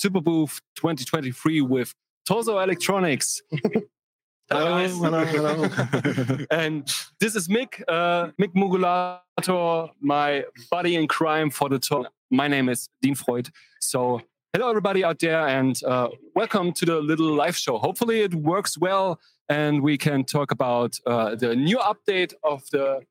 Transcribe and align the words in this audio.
Superbooth 0.00 0.60
2023 0.76 1.60
with 1.60 1.94
Torso 2.26 2.58
Electronics. 2.58 3.42
hello, 4.50 4.88
hello, 4.88 5.24
hello. 5.24 6.38
and 6.50 6.90
this 7.18 7.36
is 7.36 7.48
Mick, 7.48 7.82
uh, 7.86 8.30
Mick 8.40 8.54
Mugulator, 8.54 9.90
my 10.00 10.44
buddy 10.70 10.94
in 10.94 11.06
crime 11.06 11.50
for 11.50 11.68
the 11.68 11.78
talk. 11.78 12.06
My 12.30 12.48
name 12.48 12.70
is 12.70 12.88
Dean 13.02 13.14
Freud. 13.14 13.50
So, 13.82 14.22
hello, 14.54 14.70
everybody 14.70 15.04
out 15.04 15.18
there, 15.18 15.46
and 15.46 15.78
uh, 15.84 16.08
welcome 16.34 16.72
to 16.72 16.86
the 16.86 16.96
little 16.96 17.34
live 17.34 17.56
show. 17.56 17.76
Hopefully, 17.76 18.22
it 18.22 18.34
works 18.34 18.78
well, 18.78 19.20
and 19.50 19.82
we 19.82 19.98
can 19.98 20.24
talk 20.24 20.50
about 20.50 20.96
uh, 21.06 21.34
the 21.34 21.54
new 21.54 21.76
update 21.76 22.32
of 22.42 22.62
the 22.72 23.02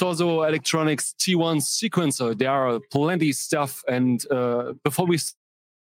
Torso 0.00 0.44
Electronics 0.44 1.14
T1 1.18 1.60
sequencer. 1.60 2.36
There 2.36 2.50
are 2.50 2.80
plenty 2.90 3.32
stuff. 3.32 3.82
And 3.86 4.24
uh, 4.30 4.72
before 4.82 5.04
we 5.04 5.18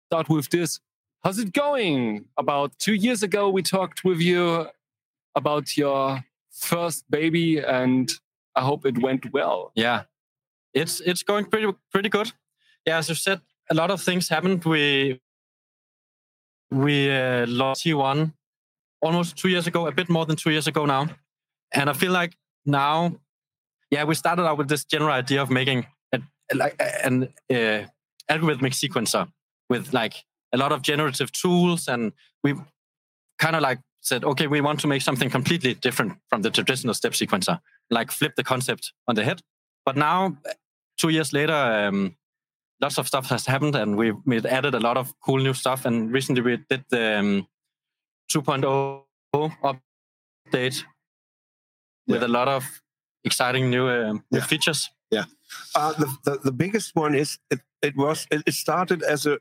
start 0.06 0.30
with 0.30 0.50
this, 0.50 0.80
how's 1.24 1.40
it 1.40 1.54
going? 1.54 2.26
About 2.38 2.78
two 2.80 2.94
years 2.94 3.24
ago, 3.24 3.50
we 3.50 3.62
talked 3.62 4.04
with 4.04 4.20
you 4.20 4.68
about 5.36 5.76
your 5.78 6.24
first 6.52 7.10
baby, 7.10 7.60
and 7.60 8.12
I 8.56 8.62
hope 8.62 8.86
it 8.86 9.02
went 9.02 9.34
well. 9.34 9.72
Yeah, 9.76 10.04
it's 10.74 11.02
it's 11.02 11.24
going 11.24 11.46
pretty 11.46 11.74
pretty 11.92 12.10
good. 12.10 12.32
Yeah, 12.86 12.98
as 13.00 13.10
you 13.10 13.16
said, 13.16 13.42
a 13.70 13.74
lot 13.74 13.92
of 13.92 14.02
things 14.02 14.30
happened. 14.30 14.64
We 14.66 15.20
we 16.72 17.12
uh, 17.12 17.46
lost 17.48 17.84
T1 17.84 18.34
almost 19.02 19.38
two 19.38 19.50
years 19.50 19.68
ago, 19.68 19.88
a 19.88 19.92
bit 19.92 20.10
more 20.10 20.26
than 20.26 20.36
two 20.36 20.52
years 20.52 20.68
ago 20.68 20.86
now, 20.86 21.08
and 21.74 21.90
I 21.90 21.94
feel 21.94 22.12
like 22.12 22.38
now 22.66 23.16
yeah, 23.92 24.04
we 24.04 24.16
started 24.16 24.46
out 24.46 24.58
with 24.58 24.68
this 24.68 24.84
general 24.84 25.12
idea 25.12 25.42
of 25.42 25.50
making 25.50 25.86
a, 26.14 26.20
like 26.54 26.76
an 27.04 27.30
uh, 27.50 27.86
algorithmic 28.30 28.74
sequencer 28.74 29.28
with 29.70 29.94
like 29.94 30.26
a 30.54 30.58
lot 30.58 30.72
of 30.72 30.82
generative 30.82 31.32
tools, 31.32 31.88
and 31.88 32.14
we 32.44 32.56
kind 33.40 33.56
of 33.56 33.62
like 33.62 33.80
said, 34.02 34.24
okay, 34.24 34.48
we 34.48 34.62
want 34.62 34.80
to 34.80 34.88
make 34.88 35.02
something 35.02 35.30
completely 35.30 35.74
different 35.74 36.14
from 36.30 36.42
the 36.44 36.52
traditional 36.52 36.94
step 36.94 37.14
sequencer, 37.14 37.60
like 37.90 38.12
flip 38.12 38.36
the 38.36 38.44
concept 38.44 38.94
on 39.08 39.16
the 39.16 39.24
head. 39.24 39.42
But 39.86 39.98
now, 39.98 40.38
two 40.98 41.10
years 41.10 41.34
later, 41.34 41.54
um, 41.54 42.16
lots 42.82 42.98
of 42.98 43.08
stuff 43.08 43.28
has 43.30 43.46
happened, 43.46 43.76
and 43.76 43.98
we 43.98 44.12
we 44.26 44.38
added 44.40 44.76
a 44.76 44.80
lot 44.80 44.98
of 44.98 45.14
cool 45.20 45.40
new 45.40 45.54
stuff. 45.54 45.86
And 45.86 46.12
recently, 46.12 46.42
we 46.42 46.58
did 46.70 46.86
the 46.90 47.20
um, 47.20 47.48
2.0 48.32 49.04
update 49.34 50.84
with 52.08 52.22
yeah. 52.22 52.28
a 52.28 52.30
lot 52.30 52.48
of 52.48 52.64
exciting 53.24 53.70
new, 53.70 53.88
new 53.88 54.22
yeah. 54.32 54.42
features. 54.42 54.90
Yeah, 55.12 55.26
uh, 55.76 55.94
the, 55.94 56.18
the, 56.24 56.40
the 56.46 56.52
biggest 56.52 56.96
one 56.96 57.16
is 57.16 57.38
it, 57.52 57.60
it 57.82 57.96
was 57.96 58.28
it 58.32 58.54
started 58.54 59.04
as 59.04 59.26
a 59.26 59.40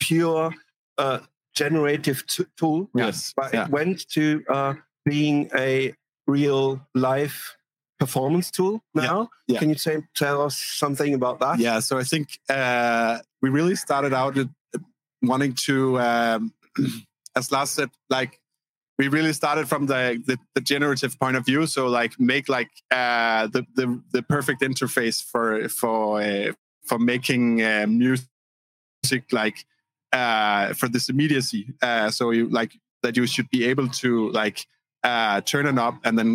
pure 0.00 0.54
uh, 0.98 1.20
generative 1.54 2.24
tool. 2.56 2.88
Yes, 2.94 3.32
but 3.36 3.52
yeah. 3.52 3.64
it 3.64 3.70
went 3.70 4.08
to 4.10 4.44
uh, 4.48 4.74
being 5.04 5.50
a 5.56 5.94
real 6.26 6.80
life 6.94 7.56
performance 7.98 8.50
tool 8.50 8.82
now. 8.94 9.30
Yeah. 9.46 9.54
yeah. 9.54 9.58
Can 9.60 9.68
you 9.70 9.76
say, 9.76 10.02
tell 10.14 10.42
us 10.42 10.56
something 10.56 11.14
about 11.14 11.40
that? 11.40 11.58
Yeah, 11.58 11.80
so 11.80 11.98
I 11.98 12.04
think 12.04 12.38
uh, 12.48 13.18
we 13.40 13.48
really 13.48 13.76
started 13.76 14.12
out 14.12 14.36
wanting 15.22 15.54
to, 15.54 15.98
um, 16.00 16.52
as 17.36 17.50
Lars 17.50 17.70
said, 17.70 17.90
like 18.10 18.40
we 18.98 19.08
really 19.08 19.32
started 19.32 19.68
from 19.68 19.86
the, 19.86 20.22
the, 20.26 20.38
the 20.54 20.60
generative 20.60 21.18
point 21.18 21.36
of 21.36 21.44
view 21.44 21.66
so 21.66 21.86
like 21.86 22.18
make 22.18 22.48
like 22.48 22.70
uh, 22.90 23.46
the, 23.48 23.66
the 23.74 24.02
the 24.12 24.22
perfect 24.22 24.62
interface 24.62 25.22
for 25.22 25.68
for 25.68 26.22
uh, 26.22 26.52
for 26.84 26.98
making 26.98 27.62
uh, 27.62 27.86
music 27.86 28.24
like 29.32 29.66
uh, 30.20 30.64
for 30.78 30.88
this 30.94 31.06
immediacy 31.12 31.62
uh, 31.82 32.08
so 32.10 32.22
you 32.36 32.44
like 32.60 32.72
that 33.02 33.16
you 33.18 33.26
should 33.26 33.48
be 33.50 33.62
able 33.72 33.88
to 34.02 34.10
like 34.42 34.58
uh, 35.10 35.40
turn 35.42 35.64
a 35.66 35.72
knob 35.72 35.94
and 36.04 36.18
then 36.18 36.30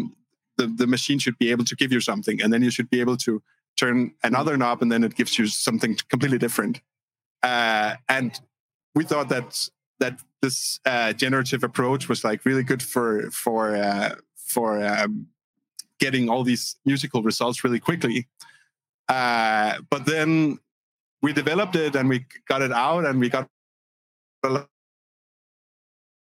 the, 0.57 0.67
the 0.81 0.87
machine 0.95 1.19
should 1.19 1.37
be 1.37 1.49
able 1.51 1.65
to 1.65 1.75
give 1.81 1.91
you 1.95 2.01
something 2.11 2.41
and 2.41 2.49
then 2.53 2.61
you 2.65 2.71
should 2.75 2.89
be 2.89 2.99
able 3.05 3.17
to 3.17 3.41
turn 3.81 3.95
another 4.23 4.55
knob 4.57 4.81
and 4.81 4.91
then 4.91 5.03
it 5.03 5.15
gives 5.15 5.37
you 5.39 5.45
something 5.47 5.91
completely 6.09 6.37
different 6.37 6.81
uh, 7.43 7.95
and 8.07 8.39
we 8.95 9.03
thought 9.03 9.29
that 9.29 9.69
that 9.99 10.19
this 10.41 10.79
uh, 10.85 11.13
generative 11.13 11.63
approach 11.63 12.09
was 12.09 12.23
like 12.23 12.45
really 12.45 12.63
good 12.63 12.83
for 12.83 13.29
for 13.31 13.75
uh, 13.75 14.15
for 14.35 14.83
um, 14.83 15.27
getting 15.99 16.29
all 16.29 16.43
these 16.43 16.75
musical 16.85 17.21
results 17.21 17.63
really 17.63 17.79
quickly. 17.79 18.27
Uh, 19.07 19.77
but 19.89 20.05
then 20.05 20.59
we 21.21 21.31
developed 21.31 21.75
it 21.75 21.95
and 21.95 22.09
we 22.09 22.25
got 22.47 22.61
it 22.61 22.71
out 22.71 23.05
and 23.05 23.19
we 23.19 23.29
got 23.29 23.47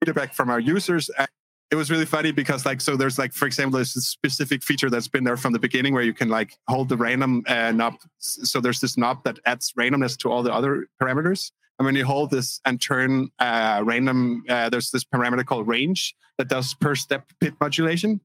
feedback 0.03 0.33
from 0.33 0.49
our 0.49 0.59
users. 0.59 1.09
And 1.09 1.27
it 1.71 1.75
was 1.75 1.91
really 1.91 2.05
funny 2.05 2.31
because 2.31 2.65
like 2.65 2.81
so 2.81 2.95
there's 2.95 3.19
like 3.19 3.33
for 3.33 3.45
example 3.45 3.77
there's 3.77 3.95
a 3.95 4.01
specific 4.01 4.63
feature 4.63 4.89
that's 4.89 5.07
been 5.07 5.23
there 5.23 5.37
from 5.37 5.53
the 5.53 5.59
beginning 5.59 5.93
where 5.93 6.03
you 6.03 6.13
can 6.13 6.29
like 6.29 6.57
hold 6.67 6.89
the 6.89 6.97
random 6.97 7.43
uh, 7.47 7.71
knob. 7.71 7.95
So 8.17 8.59
there's 8.59 8.79
this 8.79 8.97
knob 8.97 9.23
that 9.23 9.39
adds 9.45 9.73
randomness 9.73 10.17
to 10.19 10.31
all 10.31 10.41
the 10.41 10.53
other 10.53 10.87
parameters. 11.01 11.51
And 11.77 11.85
when 11.85 11.95
you 11.95 12.05
hold 12.05 12.31
this 12.31 12.59
and 12.65 12.81
turn 12.81 13.29
uh, 13.39 13.81
random, 13.85 14.43
uh, 14.49 14.69
there's 14.69 14.91
this 14.91 15.05
parameter 15.05 15.45
called 15.45 15.67
range 15.67 16.13
that 16.37 16.49
does 16.49 16.73
per 16.73 16.95
step 16.95 17.29
pitch 17.39 17.53
modulation. 17.61 18.19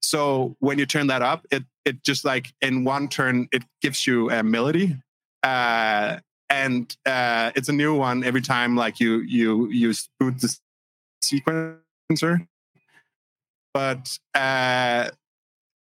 So 0.00 0.56
when 0.60 0.78
you 0.78 0.86
turn 0.86 1.08
that 1.08 1.22
up, 1.22 1.46
it 1.50 1.64
it 1.84 2.02
just 2.02 2.24
like 2.24 2.54
in 2.60 2.84
one 2.84 3.08
turn 3.08 3.48
it 3.52 3.64
gives 3.82 4.06
you 4.06 4.30
a 4.30 4.42
melody, 4.42 4.96
uh, 5.42 6.18
and 6.54 6.96
uh, 7.06 7.50
it's 7.56 7.68
a 7.68 7.72
new 7.72 7.94
one 7.94 8.24
every 8.24 8.40
time 8.40 8.76
like 8.76 9.00
you 9.00 9.20
you 9.20 9.68
you 9.70 9.92
boot 10.18 10.40
the 10.40 10.56
sequencer. 11.22 12.46
But 13.72 14.18
uh, 14.34 15.10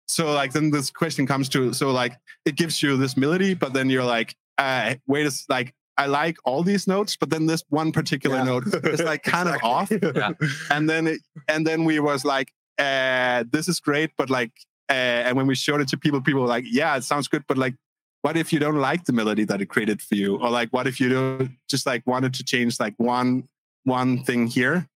so 0.07 0.33
like 0.33 0.53
then 0.53 0.71
this 0.71 0.91
question 0.91 1.27
comes 1.27 1.49
to 1.51 1.73
so 1.73 1.91
like 1.91 2.15
it 2.45 2.57
gives 2.57 2.83
you 2.83 2.97
this 2.97 3.17
melody, 3.17 3.55
but 3.55 3.73
then 3.73 3.91
you're 3.91 4.05
like, 4.05 4.37
uh, 4.59 4.95
wait 5.07 5.27
a 5.27 5.33
like 5.49 5.75
I 5.99 6.07
like 6.07 6.37
all 6.45 6.63
these 6.63 6.87
notes, 6.87 7.17
but 7.17 7.31
then 7.31 7.47
this 7.47 7.63
one 7.69 7.93
particular 7.93 8.37
Yeah. 8.37 8.45
note 8.45 8.65
is 8.85 9.01
like 9.01 9.23
kind 9.37 9.49
of 9.49 9.57
off. 9.63 9.91
Yeah. 9.91 10.33
And 10.71 10.89
then 10.89 11.07
it, 11.07 11.21
and 11.49 11.67
then 11.67 11.85
we 11.85 12.01
was 12.01 12.25
like, 12.25 12.53
uh, 12.79 13.45
this 13.51 13.69
is 13.69 13.79
great, 13.81 14.11
but 14.17 14.31
like, 14.31 14.53
uh, 14.89 15.27
and 15.27 15.37
when 15.37 15.47
we 15.47 15.55
showed 15.55 15.81
it 15.81 15.89
to 15.89 15.99
people, 15.99 16.21
people 16.23 16.41
were 16.43 16.49
like, 16.57 16.65
yeah, 16.67 16.97
it 16.97 17.05
sounds 17.05 17.29
good, 17.29 17.45
but 17.47 17.59
like, 17.59 17.75
what 18.23 18.37
if 18.37 18.53
you 18.53 18.59
don't 18.59 18.77
like 18.77 19.05
the 19.05 19.13
melody 19.13 19.45
that 19.45 19.61
it 19.61 19.67
created 19.67 20.01
for 20.01 20.15
you, 20.15 20.37
or 20.37 20.49
like, 20.49 20.73
what 20.73 20.87
if 20.87 21.01
you 21.01 21.09
don't 21.09 21.57
just 21.69 21.87
like 21.87 22.07
wanted 22.07 22.35
to 22.35 22.45
change 22.45 22.81
like 22.81 22.95
one 22.97 23.49
one 23.85 24.23
thing 24.25 24.47
here? 24.47 24.89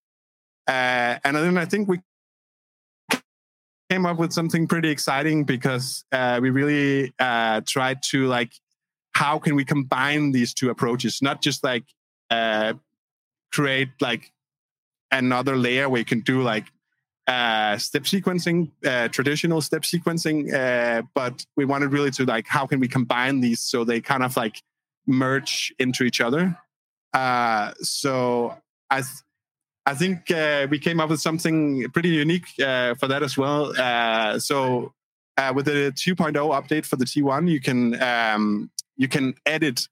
Uh, 0.68 1.18
and 1.24 1.36
then 1.36 1.58
I 1.58 1.64
think 1.64 1.88
we 1.88 2.00
came 3.90 4.06
up 4.06 4.18
with 4.18 4.32
something 4.32 4.66
pretty 4.66 4.90
exciting 4.90 5.44
because 5.44 6.04
uh, 6.12 6.38
we 6.40 6.50
really 6.50 7.12
uh, 7.18 7.60
tried 7.66 8.02
to 8.02 8.26
like 8.26 8.52
how 9.14 9.38
can 9.38 9.54
we 9.54 9.64
combine 9.64 10.32
these 10.32 10.52
two 10.52 10.70
approaches 10.70 11.22
not 11.22 11.40
just 11.40 11.62
like 11.64 11.84
uh, 12.30 12.74
create 13.52 13.88
like 14.00 14.32
another 15.10 15.56
layer 15.56 15.88
where 15.88 16.00
you 16.00 16.04
can 16.04 16.20
do 16.20 16.42
like 16.42 16.64
uh, 17.26 17.76
step 17.76 18.04
sequencing 18.04 18.70
uh, 18.84 19.08
traditional 19.08 19.60
step 19.60 19.82
sequencing 19.82 20.52
uh, 20.54 21.02
but 21.14 21.44
we 21.56 21.64
wanted 21.64 21.92
really 21.92 22.10
to 22.10 22.24
like 22.24 22.46
how 22.46 22.66
can 22.66 22.78
we 22.78 22.88
combine 22.88 23.40
these 23.40 23.60
so 23.60 23.84
they 23.84 24.00
kind 24.00 24.22
of 24.22 24.36
like 24.36 24.62
merge 25.06 25.74
into 25.78 26.04
each 26.04 26.20
other 26.20 26.56
uh, 27.14 27.72
so 27.80 28.56
i 28.90 29.00
th- 29.00 29.22
I 29.86 29.94
think 29.94 30.32
uh, 30.32 30.66
we 30.68 30.80
came 30.80 30.98
up 30.98 31.10
with 31.10 31.20
something 31.20 31.88
pretty 31.90 32.08
unique 32.08 32.48
uh, 32.60 32.96
for 32.96 33.06
that 33.06 33.22
as 33.22 33.38
well. 33.38 33.72
Uh, 33.78 34.40
so 34.40 34.92
uh, 35.36 35.52
with 35.54 35.66
the 35.66 35.92
2.0 35.94 36.32
update 36.34 36.84
for 36.84 36.96
the 36.96 37.04
T1, 37.04 37.48
you 37.48 37.60
can 37.60 38.02
um, 38.02 38.70
you 38.96 39.06
can 39.06 39.34
edit 39.46 39.86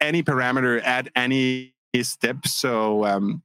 any 0.00 0.22
parameter 0.22 0.82
at 0.82 1.08
any 1.14 1.74
step. 2.02 2.46
So 2.46 3.04
um, 3.04 3.42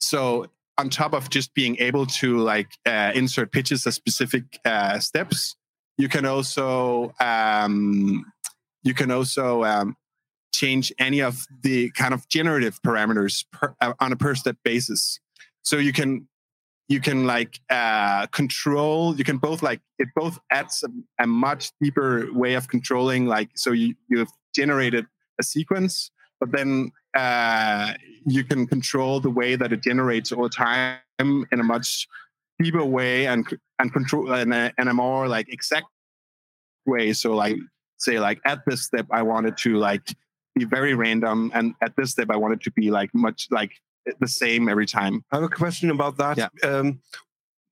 so 0.00 0.48
on 0.78 0.90
top 0.90 1.14
of 1.14 1.30
just 1.30 1.54
being 1.54 1.76
able 1.78 2.06
to 2.06 2.38
like 2.38 2.68
uh, 2.84 3.12
insert 3.14 3.52
pitches 3.52 3.86
as 3.86 3.94
specific 3.94 4.44
uh, 4.64 4.98
steps, 4.98 5.56
you 5.96 6.08
can 6.08 6.26
also 6.26 7.14
um, 7.20 8.24
you 8.82 8.94
can 8.94 9.10
also 9.10 9.64
um, 9.64 9.96
change 10.54 10.92
any 10.98 11.20
of 11.20 11.46
the 11.62 11.90
kind 11.90 12.14
of 12.14 12.28
generative 12.28 12.80
parameters 12.82 13.44
per, 13.52 13.74
uh, 13.80 13.92
on 14.00 14.12
a 14.12 14.16
per 14.16 14.34
step 14.34 14.56
basis. 14.64 15.18
So 15.62 15.78
you 15.78 15.92
can 15.92 16.28
you 16.88 17.00
can 17.00 17.26
like 17.26 17.60
uh, 17.68 18.26
control. 18.28 19.16
You 19.16 19.24
can 19.24 19.38
both 19.38 19.62
like 19.62 19.80
it 19.98 20.08
both 20.14 20.38
adds 20.50 20.84
a, 20.84 21.24
a 21.24 21.26
much 21.26 21.72
deeper 21.80 22.28
way 22.32 22.54
of 22.54 22.68
controlling. 22.68 23.26
Like 23.26 23.50
so 23.54 23.72
you 23.72 23.94
you've 24.08 24.30
generated 24.54 25.06
a 25.38 25.42
sequence, 25.42 26.10
but 26.40 26.52
then 26.52 26.90
uh, 27.14 27.94
you 28.26 28.44
can 28.44 28.66
control 28.66 29.20
the 29.20 29.30
way 29.30 29.56
that 29.56 29.72
it 29.72 29.82
generates 29.82 30.32
over 30.32 30.48
time 30.48 30.98
in 31.18 31.46
a 31.60 31.62
much 31.62 32.06
deeper 32.58 32.84
way 32.84 33.26
and 33.26 33.46
and 33.78 33.92
control 33.92 34.32
in 34.32 34.52
a, 34.52 34.72
in 34.78 34.88
a 34.88 34.94
more 34.94 35.28
like 35.28 35.46
exact 35.52 35.86
way. 36.86 37.12
So 37.12 37.34
like 37.34 37.56
say 37.98 38.18
like 38.18 38.40
at 38.44 38.60
this 38.66 38.82
step 38.82 39.06
I 39.10 39.22
wanted 39.22 39.56
to 39.58 39.76
like 39.76 40.14
be 40.54 40.64
very 40.64 40.94
random, 40.94 41.50
and 41.54 41.74
at 41.82 41.94
this 41.96 42.12
step 42.12 42.28
I 42.30 42.36
wanted 42.36 42.60
to 42.62 42.70
be 42.72 42.90
like 42.90 43.14
much 43.14 43.48
like 43.50 43.72
the 44.20 44.28
same 44.28 44.68
every 44.68 44.86
time. 44.86 45.24
I 45.32 45.36
have 45.36 45.44
a 45.44 45.48
question 45.48 45.90
about 45.90 46.16
that. 46.18 46.38
Yeah. 46.38 46.48
Um, 46.62 47.00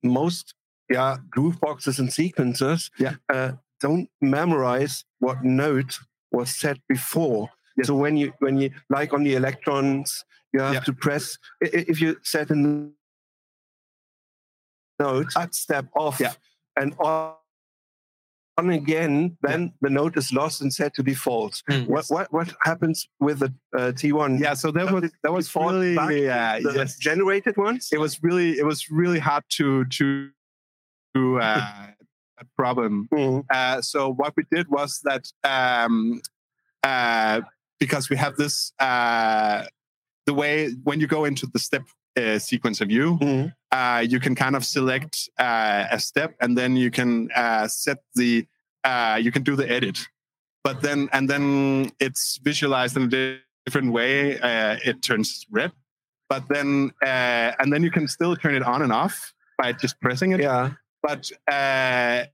most 0.03 0.55
yeah 0.91 1.17
groove 1.31 1.59
boxes 1.61 1.99
and 1.99 2.11
sequencers 2.11 2.91
Yeah. 2.99 3.15
uh, 3.33 3.53
don't 3.81 4.09
memorize 4.21 5.05
what 5.19 5.43
note 5.43 5.99
was 6.31 6.51
set 6.55 6.79
before. 6.89 7.49
Yes. 7.77 7.87
So 7.89 7.95
when 7.95 8.17
you 8.17 8.33
when 8.39 8.57
you 8.59 8.71
like 8.91 9.13
on 9.13 9.25
the 9.25 9.35
Elektrons, 9.35 10.25
you 10.53 10.61
have 10.61 10.75
Yeah. 10.75 10.81
to 10.81 10.93
press 10.93 11.39
if 11.61 12.01
you 12.01 12.17
set 12.23 12.51
a 12.51 12.55
note 12.55 12.95
that 15.35 15.55
step 15.55 15.87
off 15.97 16.21
Yeah. 16.21 16.33
and 16.77 16.95
on 16.99 17.35
on 18.57 18.71
again, 18.71 19.37
then 19.43 19.73
the 19.81 19.91
note 19.91 20.17
is 20.17 20.33
lost 20.33 20.61
and 20.63 20.73
set 20.73 20.95
to 20.95 21.03
default. 21.03 21.61
Mm. 21.69 21.89
What 21.89 22.05
what 22.09 22.33
what 22.33 22.55
happens 22.63 23.09
with 23.19 23.41
the 23.41 23.53
uh, 23.77 23.91
T1? 23.93 24.39
Yeah, 24.39 24.55
so 24.55 24.71
that 24.71 24.93
was 24.93 25.11
that 25.25 25.33
was 25.33 25.47
default 25.47 25.73
really 25.73 25.97
uh, 26.29 26.61
the 26.63 26.73
yes. 26.75 26.97
generated 26.97 27.57
ones. 27.57 27.89
it 27.93 27.99
was 27.99 28.23
really 28.23 28.59
it 28.59 28.65
was 28.65 28.89
really 28.91 29.19
hard 29.19 29.43
to 29.57 29.85
to 29.87 30.31
to 31.15 31.41
uh, 31.41 31.89
a 32.39 32.45
problem. 32.57 33.09
Mhm. 33.13 33.45
Uh, 33.51 33.83
so 33.83 34.13
what 34.13 34.35
we 34.37 34.45
did 34.53 34.69
was 34.69 35.01
that 35.03 35.25
um, 35.43 36.21
uh, 36.85 37.41
because 37.85 38.05
we 38.13 38.17
have 38.25 38.35
this 38.43 38.73
uh, 38.89 39.59
the 40.29 40.35
way 40.43 40.55
when 40.89 40.99
you 41.03 41.07
go 41.17 41.23
into 41.31 41.47
the 41.55 41.59
step 41.69 41.85
uh, 42.17 42.39
sequence 42.51 42.79
of 42.83 42.89
view, 42.95 43.09
Mhm. 43.21 43.47
uh, 43.79 44.01
you 44.13 44.19
can 44.25 44.35
kind 44.45 44.57
of 44.59 44.63
select 44.77 45.15
uh, 45.47 45.97
a 45.97 45.99
step 46.11 46.31
and 46.43 46.51
then 46.61 46.71
you 46.85 46.91
can 46.99 47.11
uh, 47.43 47.67
set 47.83 47.99
the 48.21 48.33
uh, 48.91 49.17
you 49.25 49.31
can 49.37 49.43
do 49.51 49.55
the 49.61 49.69
edit. 49.79 49.99
But 50.67 50.77
then 50.87 51.09
and 51.13 51.25
then 51.33 51.45
it's 52.07 52.25
visualized 52.51 52.97
in 52.99 53.03
a 53.13 53.39
different 53.67 53.91
way. 53.99 54.13
Uh, 54.49 54.77
it 54.91 54.97
turns 55.09 55.29
red. 55.59 55.73
But 56.33 56.43
then 56.55 56.69
uh, 57.11 57.51
and 57.61 57.69
then 57.73 57.83
you 57.87 57.91
can 57.97 58.07
still 58.17 58.35
turn 58.43 58.55
it 58.61 58.63
on 58.73 58.81
and 58.83 58.93
off 58.93 59.17
by 59.63 59.69
just 59.83 59.95
pressing 60.05 60.33
it 60.35 60.41
Yeah. 60.41 60.71
but 61.09 61.23
uh, 61.59 62.25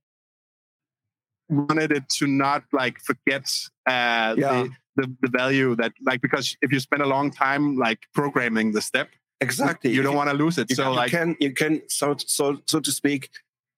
wanted 1.50 1.92
it 1.92 2.08
to 2.18 2.26
not 2.26 2.62
like 2.72 2.98
forget 3.00 3.44
uh, 3.86 4.34
Yeah. 4.38 4.64
the, 4.64 4.70
the 4.96 5.16
the 5.22 5.28
value 5.28 5.74
that 5.76 5.92
like 6.04 6.20
because 6.20 6.56
if 6.62 6.72
you 6.72 6.80
spend 6.80 7.02
a 7.02 7.06
long 7.06 7.30
time 7.30 7.76
like 7.76 8.00
programming 8.14 8.72
the 8.72 8.80
step, 8.80 9.08
Exactly. 9.40 9.90
you 9.92 10.02
don't 10.02 10.16
want 10.16 10.30
to 10.30 10.36
lose 10.36 10.58
it. 10.58 10.68
You, 10.70 10.76
so 10.76 10.84
can, 10.84 10.94
like 10.96 11.12
you 11.12 11.18
can 11.18 11.36
you 11.40 11.52
can 11.54 11.82
so 11.88 12.14
so 12.18 12.60
so 12.66 12.80
to 12.80 12.90
speak, 12.92 13.30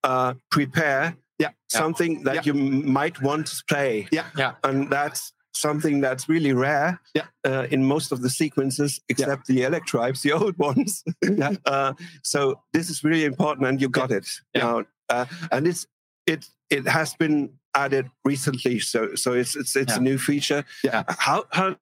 uh, 0.05 0.35
prepare 0.51 1.17
yeah, 1.39 1.51
something 1.69 2.23
that 2.25 2.35
Yeah. 2.35 2.43
you 2.47 2.55
might 2.55 3.21
want 3.23 3.47
to 3.49 3.63
play. 3.69 4.07
Yeah. 4.13 4.27
Yeah. 4.37 4.53
And 4.65 4.91
that's 4.91 5.33
something 5.55 6.01
that's 6.01 6.29
really 6.29 6.53
rare 6.53 7.01
Yeah. 7.15 7.27
uh, 7.47 7.67
in 7.71 7.85
most 7.85 8.13
of 8.13 8.23
the 8.23 8.31
sequences, 8.31 9.01
except 9.09 9.47
the 9.47 9.63
Electribes, 9.63 10.23
the 10.23 10.33
old 10.41 10.57
ones. 10.59 11.05
Yeah. 11.23 11.55
uh, 11.67 11.93
so 12.23 12.61
this 12.73 12.89
is 12.91 13.05
really 13.05 13.25
important, 13.25 13.67
and 13.69 13.81
you 13.81 13.89
got 13.89 14.11
it. 14.11 14.27
Yeah. 14.55 14.63
Now, 14.63 14.85
uh, 15.09 15.27
and 15.51 15.67
it's 15.67 15.87
it 16.27 16.47
it 16.71 16.87
has 16.89 17.15
been 17.15 17.51
added 17.75 18.11
recently, 18.25 18.79
so 18.81 19.15
so 19.15 19.33
it's 19.33 19.57
it's 19.57 19.75
it's 19.77 19.93
Yeah. 19.93 19.99
a 19.99 20.03
new 20.03 20.19
feature. 20.19 20.65
Yeah. 20.85 21.03
How 21.09 21.45
how 21.51 21.77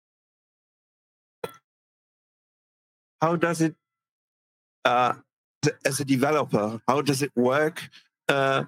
how 3.20 3.36
does 3.36 3.60
it 3.60 3.74
uh, 4.84 5.14
as 5.84 6.00
a 6.00 6.04
developer? 6.04 6.80
How 6.88 7.02
does 7.02 7.22
it 7.22 7.32
work? 7.36 7.82
Uh, 8.28 8.64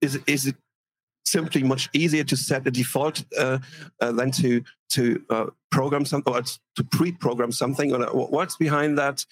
is 0.00 0.14
it- 0.16 0.24
is 0.26 0.46
it 0.46 0.56
simply 1.24 1.62
much 1.62 1.88
easier 1.92 2.24
to 2.24 2.36
set 2.36 2.66
a 2.66 2.70
default 2.70 3.24
uh, 3.38 3.58
uh, 4.00 4.12
than 4.12 4.30
to 4.30 4.62
to 4.90 5.22
uh, 5.30 5.46
program 5.70 6.04
something 6.04 6.32
or 6.34 6.42
to 6.42 6.84
pre-program 6.90 7.52
something? 7.52 7.92
Or 7.94 8.06
what's 8.28 8.56
behind 8.56 8.98
that? 8.98 9.24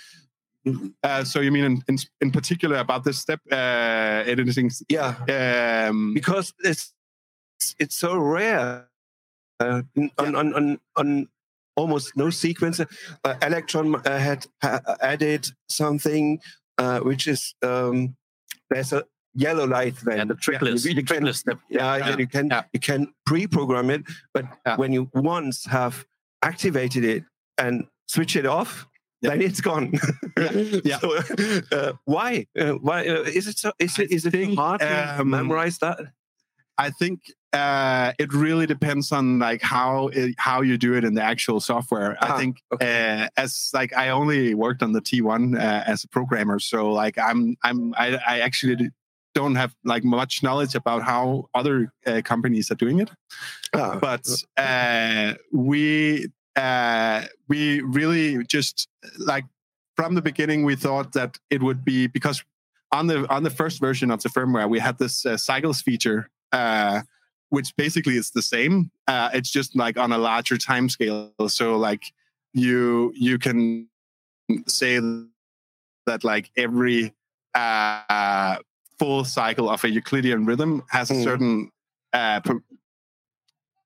uh, 1.05 1.23
so 1.23 1.41
you 1.41 1.53
mean 1.53 1.65
in, 1.65 1.83
in 1.89 1.97
in 2.21 2.31
particular 2.31 2.77
about 2.79 3.05
this 3.05 3.19
step 3.19 3.41
uh, 3.53 4.25
editing? 4.27 4.71
Yeah, 4.89 5.15
Um, 5.89 6.15
because 6.15 6.53
it's 6.65 6.93
it's 7.79 7.95
so 7.97 8.17
rare 8.19 8.89
uh, 9.61 9.83
on, 10.19 10.35
on 10.37 10.55
on 10.55 10.79
on 10.97 11.29
almost 11.77 12.17
no 12.17 12.31
sequence. 12.31 12.81
Uh, 12.81 12.87
Elektron 13.41 13.95
uh, 14.07 14.19
had 14.19 14.47
ha- 14.63 14.81
added 15.01 15.47
something 15.69 16.41
uh, 16.79 17.01
which 17.01 17.27
is 17.27 17.55
um, 17.63 18.17
there's 18.71 18.93
a 18.93 19.05
yellow 19.35 19.67
light 19.67 19.95
then. 20.05 20.21
And 20.21 20.31
the 20.31 20.35
trigless, 20.35 20.85
You- 20.85 20.93
you 20.95 21.03
can- 21.05 21.23
trigless 21.25 21.37
step. 21.37 21.59
yeah, 21.71 21.97
Yeah. 21.97 22.17
you 22.19 22.27
can 22.27 22.49
Yeah. 22.51 22.63
you 22.73 22.81
can 22.81 23.13
pre-program 23.27 23.91
it, 23.91 24.03
but 24.35 24.45
Yeah. 24.67 24.77
when 24.77 24.93
you 24.93 25.11
once 25.15 25.65
have 25.67 26.05
activated 26.43 27.05
it 27.05 27.25
and 27.59 27.87
switch 28.07 28.37
it 28.37 28.47
off, 28.47 28.87
Yeah. 29.23 29.31
then 29.31 29.43
it's 29.43 29.61
gone. 29.61 29.93
Yeah. 30.85 30.99
so, 31.01 31.17
uh, 31.73 31.93
why? 32.05 32.47
Uh, 32.59 32.73
why 32.81 33.07
uh, 33.09 33.23
is 33.39 33.47
it 33.49 33.59
so? 33.59 33.73
Is 33.79 33.99
it 33.99 34.11
is 34.11 34.25
it 34.27 34.55
hard 34.55 34.81
to 34.81 35.21
um, 35.21 35.31
memorize 35.31 35.79
that? 35.79 35.99
I 36.79 36.91
think 36.91 37.21
uh, 37.53 38.13
it 38.19 38.33
really 38.33 38.67
depends 38.67 39.13
on 39.13 39.39
like 39.39 39.63
how 39.63 40.09
it, 40.09 40.35
how 40.39 40.63
you 40.63 40.77
do 40.77 40.95
it 40.95 41.05
in 41.05 41.15
the 41.15 41.23
actual 41.23 41.61
software. 41.61 42.17
Ah, 42.21 42.35
I 42.35 42.39
think 42.39 42.63
okay. 42.73 43.23
uh, 43.23 43.29
as 43.37 43.71
like 43.73 43.93
I 43.97 44.11
only 44.11 44.55
worked 44.55 44.83
on 44.83 44.93
the 44.93 45.01
T1 45.01 45.57
uh, 45.57 45.85
as 45.87 46.05
a 46.05 46.09
programmer, 46.09 46.59
so 46.59 46.91
like 46.91 47.19
I'm 47.19 47.57
I'm 47.63 47.95
I, 47.97 48.19
I 48.27 48.41
actually 48.41 48.91
don't 49.35 49.55
have 49.55 49.75
like 49.85 50.03
much 50.03 50.43
knowledge 50.43 50.75
about 50.75 51.03
how 51.03 51.49
other 51.55 51.93
uh, 52.07 52.23
companies 52.25 52.71
are 52.71 52.75
doing 52.75 53.01
it. 53.01 53.11
Ah, 53.75 53.99
But 54.01 54.27
uh, 54.57 55.35
we 55.53 56.29
uh, 56.57 57.23
we 57.49 57.81
really 57.83 58.45
just 58.45 58.89
like 59.19 59.45
from 59.95 60.15
the 60.15 60.23
beginning 60.23 60.65
we 60.65 60.75
thought 60.75 61.13
that 61.13 61.39
it 61.51 61.63
would 61.63 61.85
be 61.85 62.07
because 62.07 62.45
on 62.93 63.07
the 63.07 63.31
on 63.31 63.43
the 63.43 63.51
first 63.51 63.81
version 63.81 64.11
of 64.11 64.23
the 64.23 64.29
firmware 64.29 64.69
we 64.69 64.79
had 64.79 64.99
this 64.99 65.27
uh, 65.27 65.37
cycles 65.37 65.83
feature 65.83 66.31
uh, 66.53 67.03
which 67.51 67.75
basically 67.77 68.17
is 68.17 68.31
the 68.31 68.43
same 68.43 68.91
uh, 69.09 69.31
it's 69.33 69.51
just 69.51 69.77
like 69.77 69.97
on 69.99 70.13
a 70.13 70.19
larger 70.19 70.57
time 70.59 70.89
scale 70.89 71.33
so 71.49 71.77
like 71.77 72.13
you 72.53 73.13
you 73.15 73.39
can 73.39 73.89
say 74.67 74.99
that 76.07 76.25
like 76.25 76.51
every 76.57 77.13
uh, 77.55 78.57
full 78.99 79.25
cycle 79.25 79.69
of 79.71 79.83
a 79.85 79.91
euclidean 79.91 80.45
rhythm 80.45 80.83
has 80.89 81.11
a 81.11 81.15
Mm. 81.15 81.25
certain 81.25 81.71
uh, 82.13 82.41
per- 82.41 82.63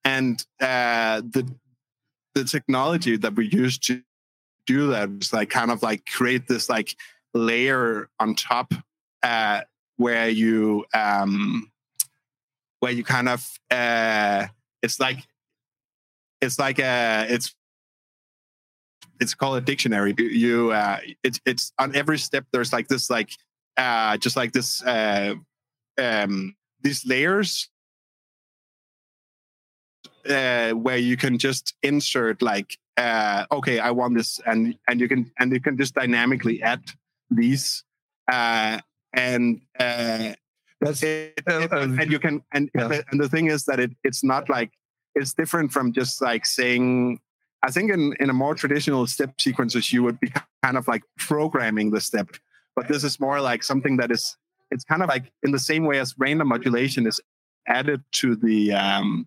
and 0.05 0.45
uh, 0.61 1.21
the 1.21 1.47
the 2.35 2.45
technology 2.45 3.17
that 3.17 3.35
we 3.35 3.49
use 3.49 3.77
to 3.79 4.03
do 4.67 4.87
that 4.89 5.11
was 5.11 5.33
like 5.33 5.51
kind 5.51 5.71
of 5.71 5.83
like 5.83 6.07
create 6.07 6.47
this 6.47 6.69
like 6.69 6.95
layer 7.35 8.09
on 8.21 8.35
top 8.35 8.73
uh, 9.23 9.63
where 9.97 10.29
you 10.29 10.85
um, 10.95 11.71
where 12.81 12.93
you 12.93 13.05
kind 13.05 13.29
of 13.29 13.47
uh, 13.71 14.47
it's 14.83 14.99
like 15.01 15.19
it's 16.41 16.59
like 16.59 16.79
a 16.79 17.27
it's 17.29 17.55
it's 19.21 19.35
called 19.35 19.59
a 19.59 19.61
dictionary. 19.61 20.15
You- 20.17 20.25
You 20.29 20.73
uh, 20.73 20.99
it's 21.23 21.41
it's 21.47 21.73
on 21.79 21.95
every 21.95 22.19
step. 22.19 22.45
There's 22.53 22.73
like 22.73 22.89
this 22.89 23.11
like 23.11 23.31
uh, 23.77 24.17
just 24.17 24.37
like 24.37 24.53
this 24.53 24.83
uh, 24.83 25.35
um, 25.99 26.57
these 26.83 27.05
layers 27.07 27.69
uh, 30.29 30.71
where 30.73 30.97
you 30.99 31.17
can 31.17 31.39
just 31.39 31.75
insert 31.83 32.43
like 32.43 32.77
uh, 32.97 33.45
okay 33.51 33.79
i 33.79 33.91
want 33.91 34.15
this 34.17 34.41
and 34.47 34.77
and 34.89 35.01
you 35.01 35.09
can 35.09 35.31
and 35.39 35.53
you 35.53 35.61
can 35.61 35.77
just 35.77 35.95
dynamically 35.95 36.63
add 36.63 36.83
these 37.31 37.85
uh, 38.31 38.79
and 39.15 39.61
uh, 39.79 40.33
that's 40.81 41.03
it, 41.03 41.35
it- 41.47 41.73
and 41.73 42.11
you 42.11 42.19
can 42.19 42.43
and 42.53 42.71
yeah. 42.75 42.89
the, 42.89 43.05
and 43.11 43.21
the 43.21 43.29
thing 43.29 43.47
is 43.47 43.65
that 43.65 43.81
it 43.81 43.93
it's 44.05 44.25
not 44.25 44.49
like 44.49 44.73
it's 45.15 45.33
different 45.35 45.73
from 45.73 45.93
just 45.93 46.21
like 46.23 46.47
saying 46.47 47.21
i 47.63 47.71
think 47.71 47.91
in 47.91 48.15
in 48.21 48.31
a 48.31 48.33
more 48.33 48.55
traditional 48.55 49.07
step 49.07 49.41
sequences 49.41 49.93
you 49.93 50.03
would 50.03 50.19
be 50.21 50.33
kind 50.63 50.77
of 50.77 50.87
like 50.89 51.03
programming 51.19 51.91
the 51.91 52.01
step 52.01 52.29
but 52.77 52.89
this 52.89 53.05
is 53.05 53.21
more 53.21 53.41
like 53.41 53.63
something 53.63 53.97
that 53.97 54.11
is 54.11 54.37
it's 54.71 54.85
kind 54.85 55.03
of 55.03 55.09
like 55.09 55.33
in 55.43 55.51
the 55.51 55.59
same 55.59 55.85
way 55.85 55.99
as 55.99 56.15
random 56.19 56.49
modulation 56.49 57.07
is 57.07 57.21
added 57.67 58.03
to 58.13 58.37
the 58.37 58.73
um 58.73 59.27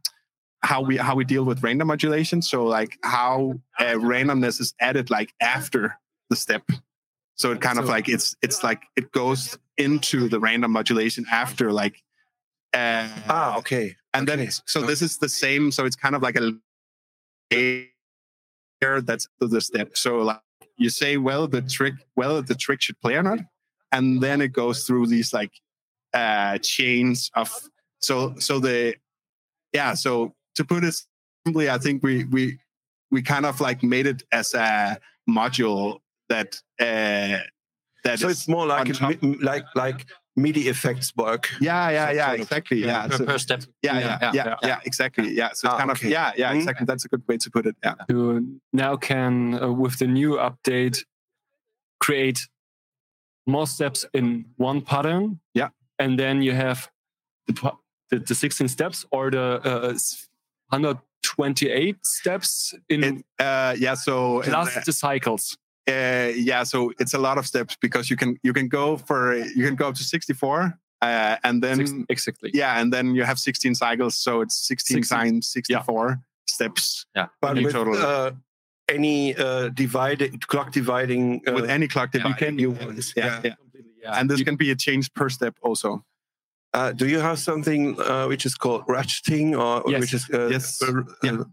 how 0.63 0.81
we 0.81 0.97
how 0.97 1.15
we 1.15 1.25
deal 1.25 1.43
with 1.43 1.61
random 1.61 1.87
modulation 1.87 2.41
so 2.41 2.63
like 2.65 2.97
how 3.03 3.53
uh, 3.79 3.93
randomness 3.95 4.59
is 4.59 4.73
added 4.79 5.09
like 5.09 5.33
after 5.41 5.97
the 6.29 6.35
step 6.35 6.63
so 7.35 7.51
it 7.51 7.61
kind 7.61 7.77
of 7.77 7.85
like 7.85 8.07
it's 8.07 8.35
it's 8.41 8.63
like 8.63 8.83
it 8.95 9.11
goes 9.11 9.57
into 9.77 10.29
the 10.29 10.39
random 10.39 10.71
modulation 10.71 11.25
after 11.31 11.71
like 11.71 12.01
uh, 12.73 13.07
ah 13.27 13.57
okay. 13.57 13.95
and 14.13 14.27
then 14.27 14.39
okay. 14.39 14.49
so 14.65 14.81
this 14.81 15.01
is 15.01 15.17
the 15.17 15.29
same 15.29 15.71
so 15.71 15.85
it's 15.85 15.95
kind 15.95 16.15
of 16.15 16.21
like 16.21 16.35
a 16.35 16.51
layer 17.51 19.01
that's 19.01 19.27
the 19.39 19.61
step 19.61 19.95
so 19.95 20.17
like 20.17 20.39
you 20.77 20.89
say 20.89 21.17
well 21.17 21.47
the 21.47 21.61
trick 21.61 21.93
whether 22.15 22.41
the 22.41 22.55
trick 22.55 22.81
should 22.81 22.99
play 22.99 23.15
or 23.15 23.23
not 23.23 23.39
and 23.91 24.21
then 24.21 24.41
it 24.41 24.53
goes 24.53 24.85
through 24.85 25.05
these 25.07 25.33
like 25.33 25.51
uh 26.13 26.57
chains 26.59 27.29
of 27.35 27.51
so 28.01 28.33
so 28.39 28.59
the 28.59 28.95
yeah 29.71 29.93
so 29.93 30.33
to 30.55 30.63
put 30.63 30.83
it 30.83 30.95
simply, 31.45 31.69
I 31.69 31.77
think 31.77 32.03
we 32.03 32.25
we 32.25 32.59
we 33.11 33.21
kind 33.21 33.45
of 33.45 33.61
like 33.61 33.83
made 33.83 34.07
it 34.07 34.23
as 34.31 34.53
a 34.53 34.97
module 35.29 35.99
that 36.29 36.59
uh, 36.79 37.43
that 38.03 38.19
So 38.19 38.27
is 38.27 38.37
it's 38.39 38.47
more 38.47 38.65
like 38.65 39.01
on 39.01 39.13
a, 39.13 39.27
like 39.43 39.65
like 39.75 40.05
MIDI 40.35 40.67
effects 40.67 41.13
work. 41.15 41.49
yeah, 41.61 41.89
yeah, 41.91 42.11
yeah, 42.11 42.31
exactly, 42.33 42.79
yeah, 42.83 43.07
per, 43.07 43.17
so- 43.17 43.25
per 43.25 43.37
step. 43.37 43.61
yeah, 43.83 43.99
yeah, 43.99 44.17
yeah, 44.21 44.31
yeah, 44.33 44.55
yeah. 44.63 44.79
exactly, 44.85 45.29
yeah. 45.33 45.49
So 45.53 45.67
it's 45.67 45.73
Ah, 45.73 45.77
kind 45.77 45.91
okay. 45.91 46.07
of 46.07 46.11
yeah, 46.11 46.31
yeah, 46.37 46.51
Mm. 46.53 46.57
exactly. 46.57 46.85
That's 46.85 47.05
a 47.05 47.07
good 47.09 47.23
way 47.27 47.37
to 47.37 47.49
put 47.51 47.65
it. 47.65 47.75
Yeah, 47.83 47.95
You 48.09 48.59
now 48.73 48.95
can, 48.97 49.53
uh, 49.61 49.71
with 49.71 49.99
the 49.99 50.07
new 50.07 50.37
update, 50.37 51.05
create 51.99 52.49
more 53.45 53.67
steps 53.67 54.05
in 54.13 54.45
one 54.57 54.81
pattern. 54.81 55.39
Yeah. 55.53 55.69
And 55.99 56.17
then 56.19 56.41
you 56.41 56.53
have 56.53 56.89
the, 57.47 57.71
the, 58.09 58.19
the 58.19 58.35
16 58.35 58.67
steps 58.69 59.05
or 59.11 59.29
the 59.31 59.61
uh, 59.63 59.93
128 60.69 62.05
steps 62.05 62.73
in 62.89 63.03
it, 63.03 63.25
uh, 63.39 63.75
yeah. 63.77 63.93
So 63.95 64.41
in 64.41 64.49
plus 64.49 64.73
the- 64.75 64.81
the 64.85 64.93
cycles. 64.93 65.57
Uh, 65.87 66.31
yeah, 66.35 66.63
so 66.63 66.91
it's 66.99 67.13
a 67.13 67.19
lot 67.19 67.37
of 67.37 67.45
steps 67.45 67.75
because 67.81 68.09
you 68.09 68.15
can 68.17 68.37
you 68.43 68.53
can 68.53 68.67
go 68.67 68.97
for 68.97 69.35
you 69.35 69.65
can 69.65 69.75
go 69.75 69.87
up 69.89 69.95
to 69.95 70.03
sixty 70.03 70.33
four, 70.33 70.73
uh, 71.01 71.35
and 71.43 71.61
then 71.63 71.77
Six- 71.77 71.93
exactly. 72.09 72.51
yeah, 72.53 72.79
and 72.81 72.91
then 72.93 73.15
you 73.15 73.23
have 73.25 73.37
sixteen 73.39 73.75
cycles, 73.75 74.15
so 74.15 74.41
it's 74.41 74.55
sixteen 74.67 75.03
16. 75.03 75.17
times 75.17 75.47
sixty 75.47 75.75
four 75.85 76.19
steps 76.47 77.05
Yeah, 77.15 77.27
But 77.41 77.57
in 77.57 77.63
with 77.63 77.73
total. 77.73 77.95
uh, 77.97 78.31
any 78.89 79.35
uh, 79.35 79.69
divided 79.69 80.47
clock 80.47 80.71
dividing 80.71 81.41
uh, 81.47 81.53
with 81.53 81.69
any 81.69 81.87
clock 81.87 82.11
that 82.11 82.23
you 82.27 82.33
can. 82.35 82.59
you 82.59 82.71
want. 82.71 83.13
Yeah, 83.15 83.41
yeah. 83.43 83.55
And 84.19 84.29
this 84.29 84.43
can 84.43 84.55
be 84.57 84.71
a 84.71 84.75
change 84.75 85.13
per 85.13 85.29
step 85.29 85.55
also. 85.61 86.03
Uh, 86.73 86.91
do 86.91 87.07
you 87.07 87.19
have 87.19 87.37
something 87.39 87.95
uh, 88.01 88.25
which 88.27 88.45
is 88.45 88.55
called 88.55 88.83
ratcheting 88.87 89.53
or 89.57 89.83
Yes. 89.91 89.99
which 90.01 90.13
is 90.13 90.29
uh, 90.33 90.47
Yes. 90.51 90.81
uh, 90.81 91.03
Yeah. 91.23 91.43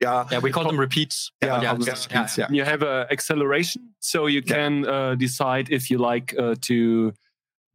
Yeah 0.00 0.26
Yeah, 0.30 0.38
we 0.42 0.50
call 0.50 0.64
them 0.64 0.78
repeats. 0.80 1.32
Yeah, 1.42 1.60
yeah, 1.62 1.72
all 1.72 1.84
yeah, 1.84 1.94
speeds, 1.94 2.38
yeah. 2.38 2.48
You 2.50 2.64
have 2.64 2.82
a 2.82 3.06
acceleration, 3.10 3.94
so 4.00 4.26
you 4.26 4.42
Yeah. 4.46 4.54
can 4.54 4.86
uh, 4.86 5.14
decide 5.16 5.70
if 5.70 5.90
you 5.90 5.98
like 5.98 6.34
uh, 6.38 6.54
to 6.60 7.12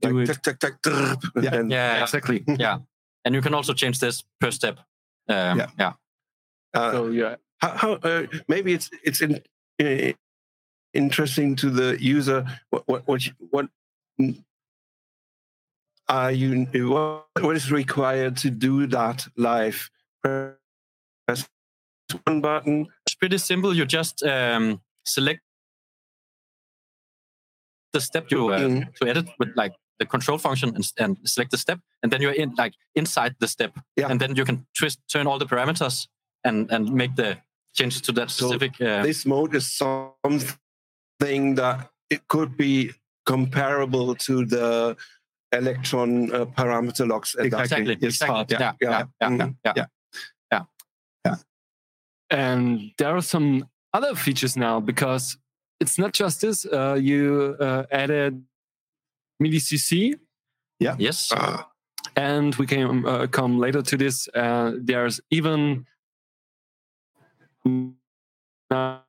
do 0.02 0.20
like, 0.20 0.30
it. 0.30 0.34
tuck, 0.34 0.42
tuck, 0.44 0.60
tuck, 0.60 0.82
drp, 0.82 1.44
Yeah. 1.44 1.56
and, 1.56 1.72
yeah, 1.72 1.96
yeah. 1.98 2.04
Exactly. 2.04 2.44
And 3.26 3.34
you 3.34 3.42
can 3.42 3.54
also 3.54 3.74
change 3.74 4.00
this 4.00 4.24
per 4.42 4.52
step. 4.52 4.80
Um, 5.30 5.58
Yeah. 5.60 5.70
yeah. 5.80 5.94
uh, 6.74 6.92
So 6.92 7.10
yeah, 7.10 7.36
how, 7.62 7.70
how 7.78 7.92
uh, 7.94 8.28
maybe 8.48 8.74
it's 8.74 8.90
it's 9.04 9.22
in, 9.22 9.42
uh, 9.82 10.12
interesting 10.94 11.56
to 11.56 11.70
the 11.70 11.98
user 12.02 12.46
what 12.70 12.84
what 12.88 13.08
what, 13.08 13.22
what 13.50 13.66
mm, 14.20 14.44
are 16.10 16.32
you 16.32 16.68
what, 16.90 17.26
what 17.40 17.56
is 17.56 17.72
required 17.72 18.36
to 18.38 18.50
do 18.50 18.88
that 18.88 19.26
live 19.38 19.90
press 20.22 21.48
one 22.26 22.42
button 22.42 22.88
It's 23.06 23.16
pretty 23.16 23.38
simple. 23.38 23.74
You 23.76 23.86
just 23.86 24.24
um, 24.24 24.82
select 25.06 25.42
the 27.94 28.02
step 28.02 28.32
you 28.32 28.50
uh, 28.50 28.60
Mhm. 28.60 28.94
to 28.96 29.08
edit 29.08 29.28
with 29.40 29.50
like 29.56 29.74
the 30.00 30.06
control 30.06 30.38
function 30.38 30.70
and, 30.76 30.84
and 30.98 31.18
select 31.30 31.52
the 31.52 31.58
step, 31.58 31.80
and 32.02 32.12
then 32.12 32.22
you're 32.22 32.34
in 32.44 32.54
like 32.58 32.74
inside 32.96 33.36
the 33.40 33.48
step, 33.48 33.72
Yeah. 33.96 34.10
and 34.10 34.20
then 34.20 34.36
you 34.36 34.46
can 34.46 34.66
twist, 34.78 35.00
turn 35.08 35.28
all 35.28 35.38
the 35.40 35.46
parameters, 35.46 36.08
and 36.44 36.72
and 36.72 36.92
make 36.94 37.16
the 37.16 37.38
changes 37.76 38.02
to 38.02 38.12
that 38.14 38.30
So 38.32 38.48
specific. 38.48 38.82
uh, 38.82 39.04
this 39.04 39.26
mode 39.26 39.56
is 39.56 39.68
something 39.78 41.56
that 41.56 41.90
it 42.10 42.28
could 42.28 42.58
be 42.58 42.92
comparable 43.26 44.16
to 44.16 44.46
the 44.46 44.96
Elektron 45.54 46.34
uh, 46.34 46.46
parameter 46.58 47.08
locks 47.08 47.36
exactly. 47.36 47.94
Exactly. 48.02 48.46
Yeah, 48.50 48.60
Yeah. 48.60 48.74
Yeah. 48.82 49.06
Yeah. 49.22 49.30
Mhm. 49.30 49.56
yeah, 49.66 49.74
yeah. 49.76 49.86
And 52.34 52.92
there 52.98 53.16
are 53.16 53.22
some 53.22 53.70
other 53.94 54.16
features 54.16 54.58
now 54.58 54.80
because 54.80 55.38
it's 55.80 56.00
not 56.00 56.14
just 56.14 56.42
this. 56.42 56.66
Uh, 56.66 56.98
you 57.00 57.56
uh, 57.60 57.84
added 57.92 58.44
MIDI 59.40 59.60
CC, 59.60 60.16
Yeah. 60.80 60.96
Yes. 60.98 61.32
Ah, 61.32 61.70
and 62.16 62.56
we 62.56 62.66
can 62.66 63.06
uh, 63.06 63.28
come 63.28 63.60
later 63.60 63.82
to 63.84 63.98
this. 63.98 64.28
Uh, 64.34 64.74
there's 64.82 65.22
even 65.30 65.86
now 68.70 69.04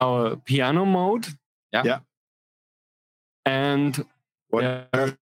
our 0.00 0.36
piano 0.36 0.84
mode. 0.86 1.26
Yeah. 1.72 1.82
Yeah. 1.84 1.98
And 3.44 4.04
What? 4.48 4.60
there, 4.62 5.18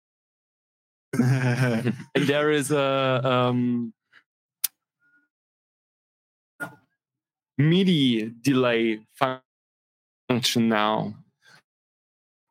and 1.14 1.95
there 2.26 2.50
is 2.50 2.71
a 2.73 3.21
um, 3.25 3.93
MIDI 7.58 8.32
delay 8.42 9.00
function 10.28 10.68
now. 10.68 11.14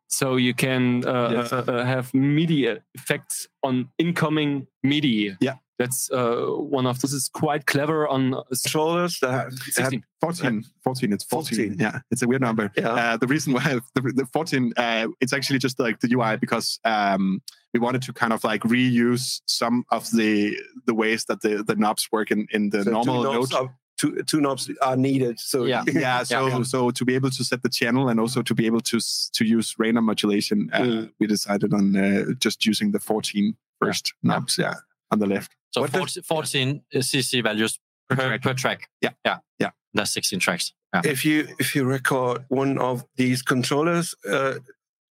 So 0.07 0.35
you 0.35 0.53
can 0.53 1.05
uh, 1.05 1.29
Yes. 1.31 1.51
uh, 1.53 1.63
uh, 1.67 1.83
have 1.85 2.13
MIDI 2.13 2.77
effects 2.93 3.47
on 3.63 3.89
incoming 3.97 4.67
MIDI. 4.83 5.35
Yeah. 5.41 5.55
That's 5.79 6.09
uh, 6.11 6.45
one 6.45 6.85
of 6.85 7.01
this 7.01 7.13
is 7.13 7.29
quite 7.33 7.65
clever 7.65 8.07
on 8.07 8.35
uh, 8.35 8.43
controllers 8.61 9.17
that 9.21 9.31
have, 9.31 9.51
have 9.75 9.89
16. 9.89 10.03
14, 10.21 10.63
14, 10.83 11.13
it's 11.13 11.23
14. 11.25 11.57
14. 11.57 11.79
Yeah, 11.79 11.99
it's 12.11 12.21
a 12.21 12.27
weird 12.27 12.41
number. 12.41 12.71
Yeah. 12.77 12.89
Uh, 12.89 13.17
the 13.17 13.25
reason 13.25 13.53
why 13.53 13.79
the, 13.95 14.01
the 14.01 14.27
14, 14.31 14.73
uh, 14.77 15.07
it's 15.19 15.33
actually 15.33 15.57
just 15.57 15.79
like 15.79 15.99
the 15.99 16.13
UI 16.13 16.37
because 16.37 16.79
um, 16.85 17.41
we 17.73 17.79
wanted 17.79 18.03
to 18.03 18.13
kind 18.13 18.33
of 18.33 18.43
like 18.43 18.61
reuse 18.61 19.41
some 19.47 19.83
of 19.89 20.09
the 20.11 20.55
the 20.85 20.93
ways 20.93 21.25
that 21.25 21.41
the, 21.41 21.63
the 21.63 21.75
knobs 21.75 22.07
work 22.11 22.29
in, 22.29 22.45
in 22.51 22.69
the 22.69 22.83
so 22.83 22.91
normal 22.91 23.23
two 23.23 23.33
note. 23.33 23.53
are, 23.55 23.75
two, 24.03 24.23
two 24.23 24.39
knobs 24.41 24.69
are 24.81 24.95
needed. 24.97 25.39
So 25.39 25.65
Yeah. 25.65 25.83
yeah, 25.93 26.23
so 26.23 26.47
yeah. 26.47 26.63
so 26.63 26.91
to 26.91 27.05
be 27.05 27.15
able 27.15 27.29
to 27.31 27.43
set 27.43 27.61
the 27.63 27.69
channel 27.69 28.09
and 28.09 28.19
also 28.19 28.41
to 28.41 28.53
be 28.55 28.65
able 28.65 28.81
to 28.81 28.99
to 29.37 29.43
use 29.45 29.75
random 29.79 30.05
modulation, 30.05 30.69
uh, 30.73 30.81
Mm. 30.83 31.11
we 31.19 31.27
decided 31.27 31.73
on 31.73 31.95
uh, 31.95 32.25
just 32.45 32.65
using 32.65 32.91
the 32.91 32.99
14 32.99 33.55
first 33.81 34.13
knobs. 34.23 34.57
Yeah, 34.57 34.73
on 35.11 35.19
the 35.19 35.27
left. 35.27 35.51
So 35.71 35.81
What 35.81 35.91
does- 35.91 36.13
14, 36.23 36.23
14 36.23 36.81
CC 37.01 37.41
values 37.43 37.79
per, 38.09 38.15
track. 38.15 38.41
per 38.41 38.53
track. 38.53 38.89
Yeah. 39.01 39.11
Yeah. 39.25 39.37
Yeah. 39.59 39.71
That's 39.93 40.11
16 40.11 40.39
tracks. 40.39 40.73
Yeah. 40.93 41.01
if 41.05 41.25
you 41.25 41.47
if 41.59 41.75
you 41.75 41.85
record 41.85 42.45
one 42.49 42.77
of 42.79 43.03
these 43.15 43.41
controllers, 43.43 44.15
uh, 44.29 44.53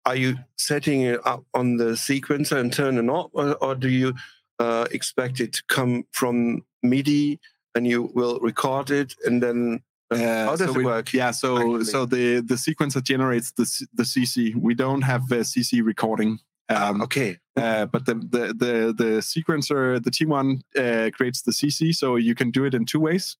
are 0.05 0.15
you 0.17 0.35
setting 0.57 1.01
it 1.01 1.19
up 1.25 1.43
on 1.53 1.77
the 1.77 1.95
sequencer 1.95 2.57
and 2.59 2.73
turn 2.73 2.97
it 2.97 3.09
on, 3.09 3.29
or, 3.33 3.55
or 3.63 3.75
do 3.75 3.87
you 3.87 4.13
uh, 4.59 4.85
expect 4.91 5.39
it 5.39 5.53
to 5.53 5.61
come 5.75 6.03
from 6.11 6.63
MIDI 6.83 7.39
and 7.75 7.85
you 7.87 8.11
will 8.13 8.39
record 8.39 8.89
it 8.91 9.15
and 9.25 9.41
then 9.43 9.81
uh, 10.11 10.17
how 10.45 10.55
does 10.55 10.59
so 10.61 10.71
it 10.71 10.77
we- 10.77 10.85
work? 10.85 11.13
Yeah, 11.13 11.31
so 11.31 11.57
actually? 11.57 11.85
so 11.85 12.05
the 12.05 12.39
the 12.41 12.55
sequencer 12.55 13.01
generates 13.03 13.51
the 13.51 13.65
the 13.93 14.03
CC. 14.03 14.55
We 14.55 14.73
don't 14.73 15.03
have 15.03 15.23
uh, 15.31 15.43
CC 15.43 15.83
recording. 15.83 16.39
Um, 16.71 17.01
okay. 17.01 17.37
uh, 17.57 17.85
but 17.87 18.05
the, 18.05 18.15
the 18.15 18.47
the 18.63 18.93
the 18.95 19.11
sequencer, 19.21 20.03
the 20.03 20.11
T1 20.11 20.61
uh, 20.77 21.09
creates 21.15 21.41
the 21.43 21.51
CC, 21.51 21.93
so 21.95 22.15
you 22.15 22.35
can 22.35 22.51
do 22.51 22.63
it 22.65 22.73
in 22.73 22.85
two 22.85 22.99
ways. 22.99 23.37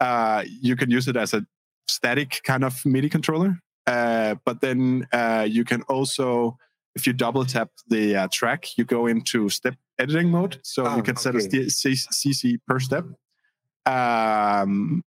Uh, 0.00 0.44
you 0.46 0.76
can 0.76 0.90
use 0.90 1.08
it 1.08 1.16
as 1.16 1.34
a 1.34 1.44
static 1.88 2.40
kind 2.44 2.62
of 2.64 2.84
MIDI 2.86 3.08
controller, 3.08 3.58
uh, 3.86 4.36
but 4.44 4.60
then 4.60 5.06
uh, 5.12 5.44
you 5.48 5.64
can 5.64 5.82
also, 5.82 6.56
if 6.94 7.04
you 7.06 7.12
double 7.12 7.44
tap 7.44 7.70
the 7.88 8.14
uh, 8.14 8.28
track, 8.30 8.76
you 8.76 8.84
go 8.84 9.06
into 9.08 9.48
step 9.48 9.74
editing 9.98 10.30
mode. 10.30 10.58
So 10.62 10.84
Ah, 10.86 10.96
you 10.96 11.02
can 11.02 11.16
set 11.16 11.34
a 11.34 11.38
okay. 11.38 11.66
CC 11.66 12.58
per 12.66 12.78
step. 12.78 13.04
Um, 13.88 15.02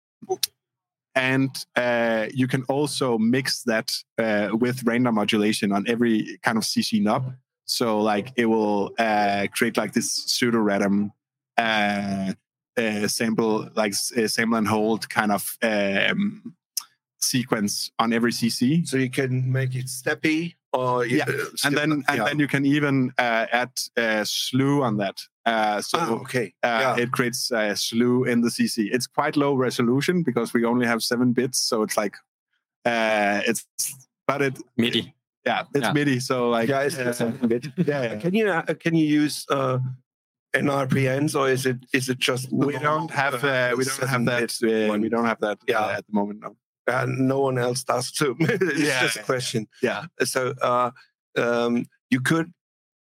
and 1.15 1.65
uh, 1.75 2.27
you 2.33 2.47
can 2.47 2.63
also 2.63 3.17
mix 3.17 3.63
that 3.63 3.91
uh, 4.17 4.49
with 4.53 4.83
random 4.83 5.15
modulation 5.15 5.71
on 5.71 5.85
every 5.87 6.39
kind 6.43 6.57
of 6.57 6.63
CC 6.63 7.01
knob. 7.01 7.33
So 7.65 7.99
like 7.99 8.31
it 8.35 8.45
will 8.45 8.93
uh, 8.97 9.47
create 9.53 9.75
like 9.77 9.93
this 9.93 10.11
pseudo 10.11 10.59
random 10.59 11.11
uh, 11.57 12.33
uh, 12.77 13.07
sample, 13.07 13.69
like 13.75 13.93
uh, 14.17 14.27
sample 14.27 14.57
and 14.57 14.67
hold 14.67 15.09
kind 15.09 15.31
of 15.31 15.57
um, 15.61 16.55
sequence 17.19 17.91
on 17.99 18.13
every 18.13 18.31
CC. 18.31 18.87
So 18.87 18.97
you 18.97 19.09
can 19.09 19.51
make 19.51 19.75
it 19.75 19.87
steppy, 19.87 20.55
or 20.71 21.05
Yeah, 21.05 21.25
And 21.65 21.75
then 21.75 21.91
and 21.91 22.05
yeah. 22.07 22.23
then 22.23 22.39
you 22.39 22.47
can 22.47 22.65
even 22.65 23.11
uh, 23.17 23.45
add 23.51 23.71
slew 24.25 24.83
on 24.83 24.97
that. 24.97 25.19
Uh, 25.49 25.81
so 25.81 25.97
ah, 25.99 26.09
okay. 26.23 26.47
uh, 26.63 26.79
yeah. 26.83 27.03
it 27.03 27.09
creates 27.11 27.51
a 27.51 27.75
slew 27.75 28.23
in 28.31 28.41
the 28.41 28.49
CC. 28.49 28.75
It's 28.95 29.07
quite 29.07 29.35
low 29.35 29.53
resolution 29.67 30.23
because 30.23 30.53
we 30.53 30.63
only 30.65 30.85
have 30.85 31.01
seven 31.01 31.33
bits, 31.33 31.57
so 31.69 31.75
it's 31.85 31.97
like 31.97 32.15
uh, 32.85 33.41
it's 33.49 33.65
but 34.27 34.41
it 34.41 34.55
MIDI. 34.77 35.03
yeah 35.45 35.63
it's 35.73 35.85
Yeah. 35.85 35.93
MIDI. 35.93 36.19
So 36.19 36.35
like 36.55 36.69
yeah, 36.69 36.81
it's 36.87 36.97
uh, 36.99 37.03
just 37.05 37.21
a 37.21 37.47
bit. 37.47 37.65
yeah, 37.77 38.03
yeah. 38.03 38.15
Can 38.23 38.33
you 38.39 38.45
uh, 38.51 38.73
can 38.83 38.93
you 38.95 39.05
use 39.21 39.45
uh, 39.49 39.79
NRPNs 40.55 41.35
or 41.39 41.49
is 41.49 41.65
it 41.65 41.77
is 41.93 42.09
it 42.09 42.19
just 42.19 42.51
we 42.51 42.77
don't 42.77 43.11
have 43.11 43.43
uh, 43.43 43.73
we 43.77 43.83
don't 43.85 44.09
have 44.09 44.25
that 44.25 44.51
uh, 44.63 44.97
we 44.99 45.09
don't 45.09 45.25
have 45.25 45.39
that 45.41 45.57
Yeah. 45.67 45.79
uh, 45.85 45.97
at 45.97 46.05
the 46.07 46.13
moment. 46.13 46.39
No. 46.41 46.55
Uh, 46.87 47.05
no 47.07 47.39
one 47.39 47.57
else 47.59 47.83
does 47.83 48.11
too. 48.11 48.35
it's 48.39 48.79
Yeah. 48.79 49.01
just 49.03 49.17
a 49.17 49.23
question. 49.23 49.67
Yeah. 49.81 50.05
So 50.23 50.53
uh, 50.61 50.91
um, 51.37 51.85
you 52.09 52.19
could 52.21 52.51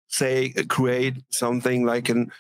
say 0.09 0.53
uh, 0.57 0.63
create 0.67 1.15
something 1.29 1.85
like 1.85 2.09
an 2.09 2.31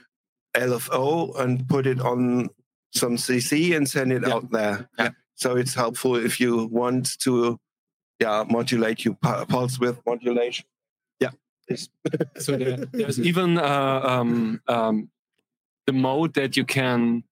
LFO 0.55 1.39
and 1.39 1.67
put 1.69 1.85
it 1.87 2.01
on 2.01 2.49
some 2.93 3.15
CC 3.15 3.75
and 3.77 3.87
send 3.87 4.11
it 4.11 4.23
Yeah. 4.27 4.33
out 4.33 4.51
there. 4.51 4.89
Yeah. 4.97 5.09
So 5.35 5.55
it's 5.55 5.73
helpful 5.75 6.15
if 6.15 6.39
you 6.39 6.65
want 6.65 7.17
to, 7.21 7.57
yeah, 8.19 8.43
modulate 8.49 9.05
your 9.05 9.13
pu- 9.15 9.45
pulse 9.45 9.79
width 9.79 10.01
modulation. 10.05 10.65
Yeah. 11.19 11.31
It's- 11.69 11.87
So 12.43 12.57
there, 12.57 12.77
there's 12.91 13.19
even 13.31 13.57
uh, 13.57 14.01
um, 14.03 14.59
um, 14.67 15.09
the 15.85 15.93
mode 15.93 16.33
that 16.33 16.57
you 16.57 16.65
can 16.65 17.23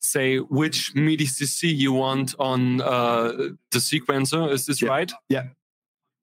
say 0.00 0.36
which 0.38 0.94
MIDI 0.94 1.26
CC 1.26 1.74
you 1.74 1.92
want 1.92 2.34
on 2.38 2.80
uh, 2.80 3.32
the 3.72 3.78
sequencer. 3.80 4.52
Is 4.52 4.66
this 4.66 4.80
Yeah. 4.82 4.88
right? 4.90 5.12
Yeah. 5.28 5.46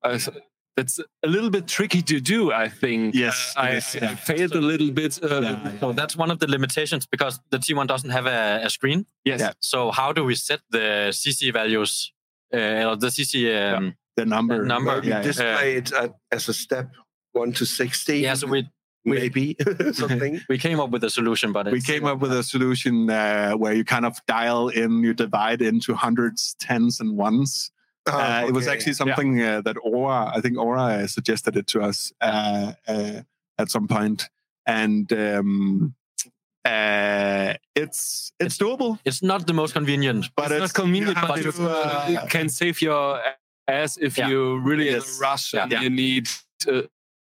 Uh, 0.03 0.17
so 0.19 0.31
that's 0.75 0.99
a 1.23 1.27
little 1.27 1.49
bit 1.49 1.67
tricky 1.67 2.01
to 2.01 2.19
do, 2.19 2.51
I 2.51 2.67
think. 2.69 3.15
Yes, 3.15 3.53
Uh, 3.55 3.61
I, 3.61 3.69
it 3.69 3.77
is, 3.77 3.95
I 3.95 3.99
yeah. 4.05 4.15
failed 4.15 4.55
a 4.55 4.61
little 4.61 4.91
bit. 4.91 5.19
Uh, 5.23 5.41
Yeah, 5.41 5.79
So 5.79 5.93
that's 5.93 6.15
one 6.17 6.31
of 6.31 6.39
the 6.39 6.47
limitations 6.47 7.05
because 7.07 7.39
the 7.51 7.57
T1 7.59 7.87
doesn't 7.87 8.09
have 8.11 8.25
a, 8.25 8.61
a 8.65 8.69
screen. 8.69 9.05
Yes. 9.23 9.39
Yeah. 9.39 9.53
So 9.59 9.91
how 9.91 10.11
do 10.13 10.23
we 10.25 10.35
set 10.35 10.59
the 10.69 11.11
CC 11.11 11.51
values 11.53 12.11
uh, 12.53 12.89
or 12.89 12.95
the 12.97 13.07
CC? 13.07 13.33
Um, 13.75 13.95
the 14.17 14.25
number. 14.25 14.59
The 14.61 14.65
number. 14.67 14.95
Maybe 14.95 15.07
Yeah, 15.09 15.17
yeah. 15.17 15.21
display 15.23 15.75
it 15.77 15.91
at, 15.93 16.11
as 16.31 16.49
a 16.49 16.53
step 16.53 16.89
one 17.33 17.53
to 17.53 17.65
60. 17.65 18.19
yeah. 18.19 18.33
So 18.35 18.47
we 18.47 18.67
we- 19.05 19.19
maybe 19.19 19.55
something. 19.93 20.41
we 20.49 20.57
came 20.57 20.79
up 20.79 20.89
with 20.89 21.03
a 21.03 21.09
solution, 21.09 21.51
but 21.53 21.71
we 21.71 21.79
came 21.81 22.05
up 22.05 22.19
with 22.19 22.31
a 22.33 22.43
solution 22.43 23.09
uh, 23.09 23.53
where 23.53 23.73
you 23.73 23.85
kind 23.85 24.05
of 24.05 24.17
dial 24.27 24.69
in, 24.69 25.03
you 25.03 25.13
divide 25.13 25.61
into 25.61 25.93
hundreds, 25.95 26.55
tens, 26.59 26.99
and 26.99 27.15
ones. 27.15 27.71
Uh, 28.07 28.45
It 28.47 28.53
was 28.53 28.67
actually 28.67 28.93
something 28.93 29.41
uh, 29.41 29.61
that 29.61 29.77
Aura, 29.83 30.31
I 30.35 30.41
think 30.41 30.57
Aura 30.57 31.03
uh, 31.03 31.07
suggested 31.07 31.55
it 31.55 31.67
to 31.67 31.81
us 31.81 32.13
uh, 32.21 32.73
uh, 32.87 33.21
at 33.57 33.71
some 33.71 33.87
point, 33.87 34.29
and 34.67 35.11
um, 35.13 35.95
uh, 36.65 37.53
it's 37.75 38.31
it's 38.39 38.57
doable. 38.57 38.99
it's 39.05 39.21
not 39.23 39.47
the 39.47 39.53
most 39.53 39.73
convenient. 39.73 40.29
But 40.35 40.51
it's, 40.51 40.59
not 40.59 40.73
convenient, 40.73 41.17
you 41.17 41.27
but 41.27 41.41
to, 41.41 41.69
uh, 41.69 42.05
it 42.09 42.29
can 42.29 42.49
save 42.49 42.81
your 42.81 43.19
ass 43.67 43.97
if 43.97 44.17
Yeah. 44.17 44.29
you 44.29 44.59
really 44.59 44.89
in 44.89 44.95
Yes. 44.95 45.17
a 45.17 45.21
rush 45.21 45.53
and 45.53 45.71
Yeah. 45.71 45.81
you 45.83 45.89
need 45.89 46.27
uh, 46.67 46.81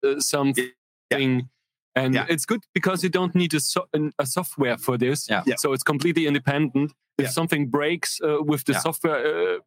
uh, 0.06 0.20
something. 0.20 1.50
And 1.96 2.16
Yeah. 2.16 2.26
it's 2.30 2.46
good 2.46 2.62
because 2.74 3.04
you 3.04 3.10
don't 3.10 3.36
need 3.36 3.54
a, 3.54 3.60
so- 3.60 3.88
a 4.18 4.26
software 4.26 4.78
for 4.78 4.98
this. 4.98 5.28
Yeah. 5.30 5.44
Yeah. 5.46 5.58
So 5.58 5.74
it's 5.74 5.84
completely 5.84 6.26
independent. 6.26 6.92
If 7.20 7.26
Yeah. 7.26 7.30
something 7.32 7.70
breaks 7.70 8.20
uh, 8.22 8.42
with 8.44 8.64
the 8.66 8.74
Yeah. 8.74 8.80
software, 8.82 9.60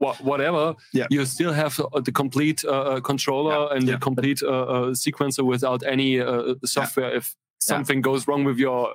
whatever, 0.00 0.74
Yeah. 0.92 1.06
you 1.10 1.24
still 1.26 1.52
have 1.52 1.78
uh, 1.80 2.00
the 2.00 2.12
complete 2.12 2.64
uh, 2.64 2.70
uh, 2.70 3.00
controller 3.00 3.72
and 3.74 3.86
Yeah. 3.86 3.94
the 3.94 4.00
complete 4.00 4.42
uh, 4.42 4.48
uh, 4.48 4.86
sequencer 4.94 5.44
without 5.44 5.82
any 5.82 6.20
uh, 6.20 6.54
software. 6.64 7.14
If 7.14 7.34
something 7.60 8.00
goes 8.02 8.26
wrong 8.26 8.44
with 8.44 8.58
your 8.58 8.94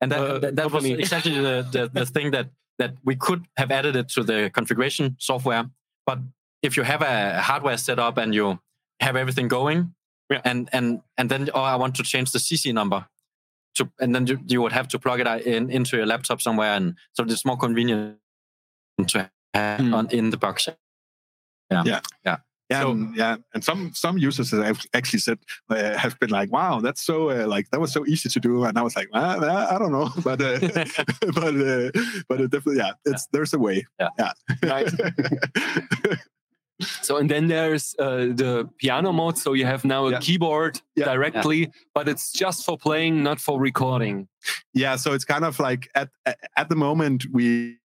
And 0.00 0.10
that, 0.12 0.20
uh, 0.20 0.38
that, 0.40 0.56
that 0.56 0.64
was 0.72 0.82
company. 0.84 1.00
exactly 1.00 1.32
the, 1.34 1.66
the, 1.72 1.90
the 1.92 2.06
thing 2.14 2.30
that, 2.32 2.48
that 2.78 2.94
we 3.04 3.16
could 3.16 3.44
have 3.56 3.70
added 3.70 3.94
it 3.96 4.08
to 4.10 4.22
the 4.22 4.50
configuration 4.52 5.16
software. 5.18 5.64
But 6.06 6.18
if 6.62 6.76
you 6.76 6.82
have 6.84 7.02
a 7.02 7.40
hardware 7.40 7.76
set 7.78 7.98
up 7.98 8.16
and 8.18 8.34
you 8.34 8.58
have 9.00 9.16
everything 9.16 9.48
going, 9.48 9.94
Yeah. 10.30 10.40
and, 10.44 10.68
and, 10.72 11.00
and 11.18 11.30
then, 11.30 11.50
oh, 11.54 11.62
I 11.62 11.76
want 11.76 11.94
to 11.96 12.02
change 12.02 12.32
the 12.32 12.38
CC 12.38 12.72
number. 12.72 13.06
To, 13.76 13.88
and 14.00 14.14
then 14.14 14.26
you, 14.26 14.38
you 14.48 14.62
would 14.62 14.72
have 14.72 14.88
to 14.88 14.98
plug 14.98 15.20
it 15.20 15.26
in 15.46 15.70
into 15.70 15.96
your 15.98 16.06
laptop 16.06 16.40
somewhere. 16.40 16.72
And 16.76 16.94
so 17.12 17.24
it's 17.24 17.44
more 17.44 17.58
convenient 17.58 18.16
to 19.08 19.30
Hmm. 19.56 19.94
on, 19.94 20.08
in 20.10 20.30
the 20.30 20.36
box. 20.36 20.68
Yeah. 21.70 21.82
Yeah. 21.84 22.00
Yeah. 22.24 22.36
Yeah, 22.68 22.82
So- 22.82 22.90
and, 22.90 23.16
yeah, 23.16 23.36
and 23.54 23.62
some 23.62 23.92
some 23.94 24.18
users 24.18 24.50
have 24.50 24.80
actually 24.92 25.20
said 25.20 25.38
uh, 25.70 25.96
have 25.96 26.18
been 26.18 26.30
like, 26.30 26.50
"Wow, 26.50 26.80
that's 26.80 27.00
so 27.00 27.30
uh, 27.30 27.46
like 27.46 27.70
that 27.70 27.80
was 27.80 27.92
so 27.92 28.04
easy 28.06 28.28
to 28.28 28.40
do," 28.40 28.64
and 28.64 28.76
I 28.76 28.82
was 28.82 28.96
like, 28.96 29.08
I 29.14 29.78
don't 29.78 29.92
know, 29.92 30.10
but 30.24 30.42
uh, 30.42 30.58
but 31.34 31.54
uh, 31.54 31.90
but 32.28 32.40
it 32.40 32.50
definitely, 32.50 32.78
yeah, 32.78 32.94
it's 33.04 33.28
there's 33.32 33.54
a 33.54 33.58
way. 33.58 33.86
Yeah. 34.00 34.08
yeah. 34.18 34.32
Right. 34.64 34.90
So 37.02 37.16
and 37.16 37.30
then 37.30 37.46
there's 37.48 37.94
uh, 37.98 38.34
the 38.36 38.68
piano 38.78 39.10
mode. 39.12 39.38
So 39.38 39.54
you 39.54 39.64
have 39.64 39.82
now 39.86 40.06
a 40.08 40.10
Yeah. 40.10 40.20
keyboard 40.20 40.78
Yeah. 40.94 41.06
directly, 41.06 41.70
but 41.94 42.06
it's 42.06 42.30
just 42.32 42.66
for 42.66 42.76
playing, 42.76 43.22
not 43.22 43.40
for 43.40 43.58
recording. 43.60 44.28
yeah 44.74 44.96
so 44.96 45.14
it's 45.14 45.24
kind 45.24 45.44
of 45.44 45.58
like 45.58 45.88
at 45.94 46.08
at 46.56 46.68
the 46.68 46.76
moment 46.76 47.24
we 47.32 47.78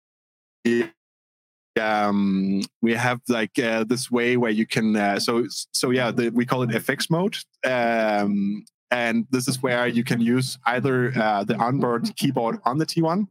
um 1.78 2.62
we 2.83 2.94
have 2.94 3.20
like 3.28 3.59
uh, 3.59 3.85
this 3.85 4.11
way 4.11 4.37
where 4.37 4.50
you 4.50 4.66
can 4.66 4.96
uh, 4.96 5.18
so 5.18 5.46
so 5.72 5.90
yeah 5.90 6.11
the, 6.11 6.30
we 6.30 6.44
call 6.44 6.62
it 6.62 6.70
fx 6.70 7.09
mode 7.11 7.37
um 7.64 8.64
and 8.90 9.26
this 9.30 9.46
is 9.46 9.62
where 9.62 9.87
you 9.87 10.02
can 10.02 10.20
use 10.20 10.59
either 10.66 11.12
uh, 11.16 11.44
the 11.44 11.56
onboard 11.56 12.14
keyboard 12.16 12.59
on 12.64 12.78
the 12.78 12.87
t1 12.87 13.28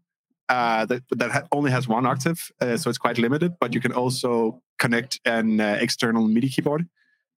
uh, 0.49 0.85
that 0.85 1.03
that 1.11 1.31
ha- 1.31 1.47
only 1.51 1.71
has 1.71 1.87
one 1.87 2.05
octave, 2.05 2.51
uh, 2.59 2.75
so 2.75 2.89
it's 2.89 2.97
quite 2.97 3.17
limited. 3.17 3.53
But 3.59 3.73
you 3.73 3.79
can 3.79 3.93
also 3.93 4.61
connect 4.79 5.19
an 5.25 5.61
uh, 5.61 5.77
external 5.79 6.27
MIDI 6.27 6.49
keyboard, 6.49 6.87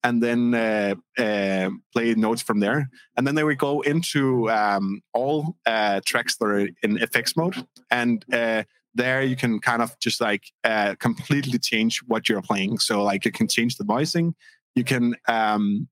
and 0.02 0.22
then 0.22 0.54
uh, 0.54 0.94
uh, 1.18 1.70
play 1.92 2.14
notes 2.14 2.42
from 2.42 2.60
there. 2.60 2.88
And 3.16 3.26
then 3.26 3.34
there 3.34 3.46
we 3.46 3.54
go 3.54 3.82
into 3.82 4.50
um, 4.50 5.02
all 5.12 5.56
uh, 5.66 6.00
tracks 6.04 6.36
that 6.36 6.46
are 6.46 6.60
in 6.82 6.98
FX 6.98 7.36
mode, 7.36 7.66
and 7.90 8.24
uh, 8.32 8.64
there 8.94 9.22
you 9.22 9.36
can 9.36 9.58
kind 9.58 9.82
of 9.82 9.98
just 9.98 10.20
like 10.20 10.44
uh, 10.64 10.94
completely 10.98 11.58
change 11.58 12.00
what 12.06 12.28
you're 12.28 12.42
playing. 12.42 12.78
So 12.78 13.02
like 13.02 13.24
you 13.24 13.32
can 13.32 13.48
change 13.48 13.76
the 13.76 13.84
voicing, 13.84 14.34
you 14.74 14.84
can 14.84 15.16
um, 15.28 15.88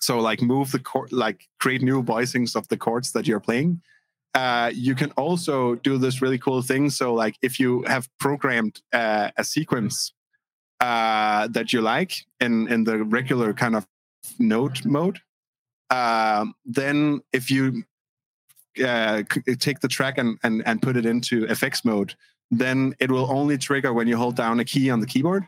so 0.00 0.18
like 0.20 0.42
move 0.42 0.72
the 0.72 0.78
chord, 0.78 1.12
like 1.12 1.48
create 1.58 1.82
new 1.82 2.02
voicings 2.02 2.54
of 2.54 2.68
the 2.68 2.76
chords 2.76 3.12
that 3.12 3.26
you're 3.26 3.40
playing. 3.40 3.80
Uh, 4.34 4.70
you 4.74 4.94
can 4.94 5.10
also 5.12 5.76
do 5.76 5.96
this 5.96 6.20
really 6.20 6.38
cool 6.38 6.60
thing. 6.60 6.90
So, 6.90 7.14
like, 7.14 7.36
if 7.40 7.58
you 7.58 7.82
have 7.86 8.06
programmed 8.18 8.82
uh, 8.92 9.30
a 9.38 9.42
sequence 9.42 10.12
uh, 10.80 11.48
that 11.48 11.72
you 11.72 11.80
like 11.80 12.12
in 12.38 12.68
in 12.68 12.84
the 12.84 13.02
regular 13.02 13.54
kind 13.54 13.74
of 13.74 13.86
note 14.38 14.84
mode, 14.84 15.20
um, 15.88 16.54
then 16.66 17.22
if 17.32 17.50
you 17.50 17.84
uh, 18.84 19.22
take 19.58 19.80
the 19.80 19.88
track 19.88 20.18
and, 20.18 20.38
and 20.42 20.62
and 20.66 20.80
put 20.82 20.96
it 20.96 21.06
into 21.06 21.46
FX 21.46 21.84
mode, 21.84 22.14
then 22.50 22.94
it 23.00 23.10
will 23.10 23.30
only 23.30 23.58
trigger 23.58 23.92
when 23.92 24.06
you 24.08 24.16
hold 24.16 24.36
down 24.36 24.60
a 24.60 24.64
key 24.64 24.90
on 24.90 25.00
the 25.00 25.06
keyboard, 25.06 25.44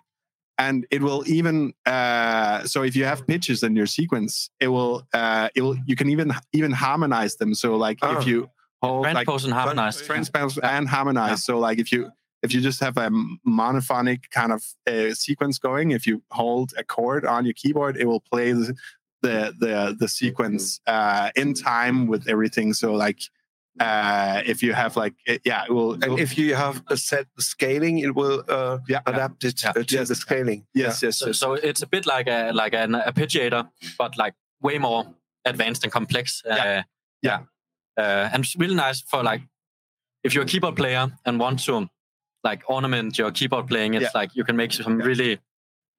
and 0.59 0.87
it 0.91 1.03
will 1.03 1.23
even 1.27 1.73
uh, 1.87 2.65
so 2.65 2.83
if 2.83 2.95
you 2.97 3.05
have 3.05 3.27
pitches 3.27 3.63
in 3.63 3.77
your 3.77 3.87
sequence, 3.87 4.51
it 4.61 4.69
will 4.69 5.07
uh, 5.13 5.49
it 5.55 5.63
will 5.63 5.77
you 5.87 5.97
can 5.97 6.09
even 6.11 6.33
even 6.53 6.73
harmonize 6.73 7.37
them. 7.37 7.55
So, 7.55 7.77
like, 7.77 7.99
Ah. 8.03 8.19
if 8.19 8.27
you 8.27 8.51
hold 8.83 9.03
like 9.05 9.15
Transpose 9.27 9.45
and 9.45 9.53
harmonize. 9.55 10.03
transpose 10.03 10.59
and 10.59 10.89
harmonize. 10.89 11.45
So 11.45 11.59
like 11.59 11.79
if 11.81 11.91
you 11.93 12.11
if 12.45 12.55
you 12.55 12.61
just 12.61 12.79
have 12.79 12.97
a 12.97 13.11
monophonic 13.47 14.31
kind 14.31 14.53
of 14.53 14.63
uh, 14.87 15.13
sequence 15.15 15.59
going, 15.59 15.91
if 15.91 16.07
you 16.07 16.23
hold 16.31 16.73
a 16.77 16.85
chord 16.85 17.25
on 17.27 17.45
your 17.45 17.55
keyboard, 17.55 17.97
it 17.97 18.07
will 18.07 18.21
play 18.21 18.53
the 18.53 18.77
the 19.23 19.55
the, 19.59 19.97
the 19.99 20.09
sequence 20.09 20.81
uh, 20.87 21.31
in 21.37 21.55
time 21.55 22.07
with 22.07 22.29
everything. 22.29 22.73
So 22.75 22.93
like 22.95 23.21
uh, 23.81 24.43
if 24.45 24.63
you 24.63 24.73
have 24.73 24.97
like 24.97 25.15
it, 25.27 25.41
yeah, 25.45 25.65
it 25.65 25.73
will. 25.73 25.93
And 25.93 26.19
if 26.19 26.37
you 26.37 26.55
have 26.57 26.83
a 26.89 26.97
set 26.97 27.27
scaling, 27.39 27.99
it 28.01 28.15
will 28.15 28.43
uh, 28.49 28.79
yeah, 28.89 29.01
adapt 29.07 29.45
it 29.45 29.63
Yeah. 29.63 29.71
uh, 29.71 29.83
to 29.85 30.05
the 30.05 30.15
scaling. 30.15 30.67
yes, 30.75 31.03
yes, 31.03 31.17
So, 31.19 31.27
yes. 31.29 31.39
so 31.39 31.53
it's 31.55 31.83
a 31.83 31.87
bit 31.87 32.05
like 32.07 32.27
a 32.27 32.51
like 32.53 32.75
an 32.75 32.93
arpeggiator, 32.93 33.69
but 33.99 34.17
like 34.19 34.35
way 34.61 34.79
more 34.79 35.07
advanced 35.45 35.85
and 35.85 35.93
complex. 35.93 36.43
Uh, 36.45 36.55
Yeah. 36.57 36.83
Yeah. 37.23 37.39
Uh, 37.97 38.29
and 38.33 38.45
it's 38.45 38.57
really 38.57 38.75
nice 38.77 39.01
for 39.03 39.23
like 39.23 39.43
if 40.25 40.35
you're 40.35 40.45
a 40.45 40.47
keyboard 40.47 40.77
player 40.77 41.11
and 41.25 41.39
want 41.41 41.65
to 41.67 41.89
like 42.45 42.63
ornament 42.69 43.19
your 43.19 43.31
keyboard 43.33 43.67
playing. 43.69 43.95
It's 43.95 44.03
Yeah. 44.15 44.21
like 44.21 44.31
you 44.37 44.45
can 44.45 44.57
make 44.57 44.73
some 44.73 44.99
Yeah. 45.01 45.07
really 45.07 45.39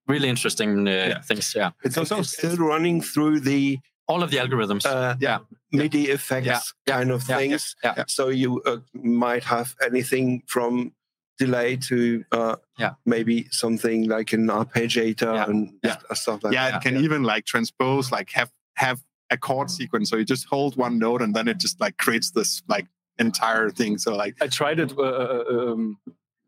really 0.09 0.27
interesting 0.27 0.87
uh, 0.87 0.91
Yeah. 0.91 1.21
things. 1.21 1.53
Yeah, 1.55 1.71
It's 1.83 1.97
also- 1.97 2.15
also 2.17 2.37
still 2.37 2.57
running 2.57 3.01
through 3.01 3.39
the 3.41 3.79
all 4.07 4.23
of 4.23 4.31
the 4.31 4.37
algorithms. 4.37 4.85
uh, 4.85 5.15
Yeah. 5.19 5.39
MIDI 5.71 6.09
effects 6.09 6.47
Yeah. 6.47 6.59
Yeah. 6.87 6.97
kind 6.97 7.11
of 7.11 7.29
Yeah. 7.29 7.37
things. 7.37 7.75
Yeah. 7.83 8.03
So 8.07 8.29
you 8.29 8.59
uh, 8.65 8.77
might 8.93 9.43
have 9.43 9.75
anything 9.85 10.41
from 10.47 10.93
delay 11.37 11.77
to 11.77 12.23
uh, 12.31 12.55
Yeah. 12.79 12.93
maybe 13.05 13.47
something 13.51 14.07
like 14.09 14.33
an 14.33 14.47
arpeggiator 14.47 15.33
Yeah. 15.35 15.45
and 15.49 15.73
Yeah. 15.83 15.97
stuff 16.13 16.43
like 16.43 16.53
yeah, 16.53 16.65
that. 16.65 16.71
Yeah, 16.71 16.77
it 16.77 16.81
can 16.95 17.03
even 17.03 17.21
like 17.23 17.45
transpose, 17.45 18.11
like 18.11 18.31
have 18.31 18.49
have 18.77 18.99
a 19.29 19.37
chord 19.37 19.69
sequence. 19.69 20.09
So 20.09 20.17
you 20.17 20.25
just 20.25 20.45
hold 20.49 20.75
one 20.75 20.97
note 20.97 21.21
and 21.21 21.35
then 21.35 21.47
it 21.47 21.59
just 21.59 21.79
like 21.79 21.97
creates 21.97 22.31
this 22.31 22.63
like 22.67 22.87
entire 23.19 23.69
thing. 23.69 23.99
So 23.99 24.15
like 24.15 24.35
I 24.41 24.47
tried 24.47 24.79
it 24.79 24.91
uh, 24.97 25.43
um, 25.55 25.99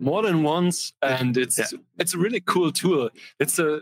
more 0.02 0.22
than 0.24 0.44
once, 0.44 0.94
and 1.02 1.38
it's 1.38 1.58
Yeah. 1.58 1.80
it's 2.00 2.14
a 2.14 2.18
really 2.18 2.42
cool 2.42 2.72
tool. 2.72 3.10
It's 3.40 3.60
a 3.60 3.80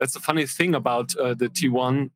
that's 0.00 0.16
a 0.16 0.20
funny 0.20 0.46
thing 0.46 0.74
about 0.74 1.14
uh, 1.16 1.34
the 1.34 1.48
T1. 1.48 2.10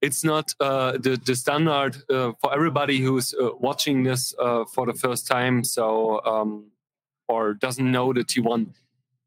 It's 0.00 0.24
not 0.24 0.54
uh, 0.60 0.92
the 1.04 1.16
the 1.26 1.34
standard 1.36 1.94
uh, 2.10 2.32
for 2.40 2.52
everybody 2.54 2.98
who's 2.98 3.34
uh, 3.34 3.50
watching 3.60 4.04
this 4.04 4.34
uh, 4.38 4.64
for 4.74 4.86
the 4.86 4.94
first 4.94 5.26
time, 5.26 5.62
so 5.64 6.20
um, 6.24 6.72
or 7.28 7.54
doesn't 7.54 7.90
know 7.90 8.12
the 8.12 8.24
T1. 8.24 8.74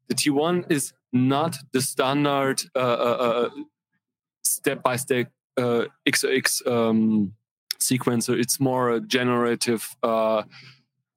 The 0.08 0.14
T1 0.14 0.70
is 0.70 0.92
not 1.12 1.56
the 1.72 1.80
standard 1.80 2.62
uh, 2.74 2.78
uh, 2.78 3.16
uh, 3.28 3.50
step 4.44 4.82
by 4.82 4.96
step 4.96 5.30
uh, 5.56 5.84
XX 6.06 6.66
um, 6.66 7.32
sequencer. 7.80 8.38
It's 8.38 8.60
more 8.60 8.90
a 8.96 9.00
generative 9.00 9.96
uh, 10.02 10.42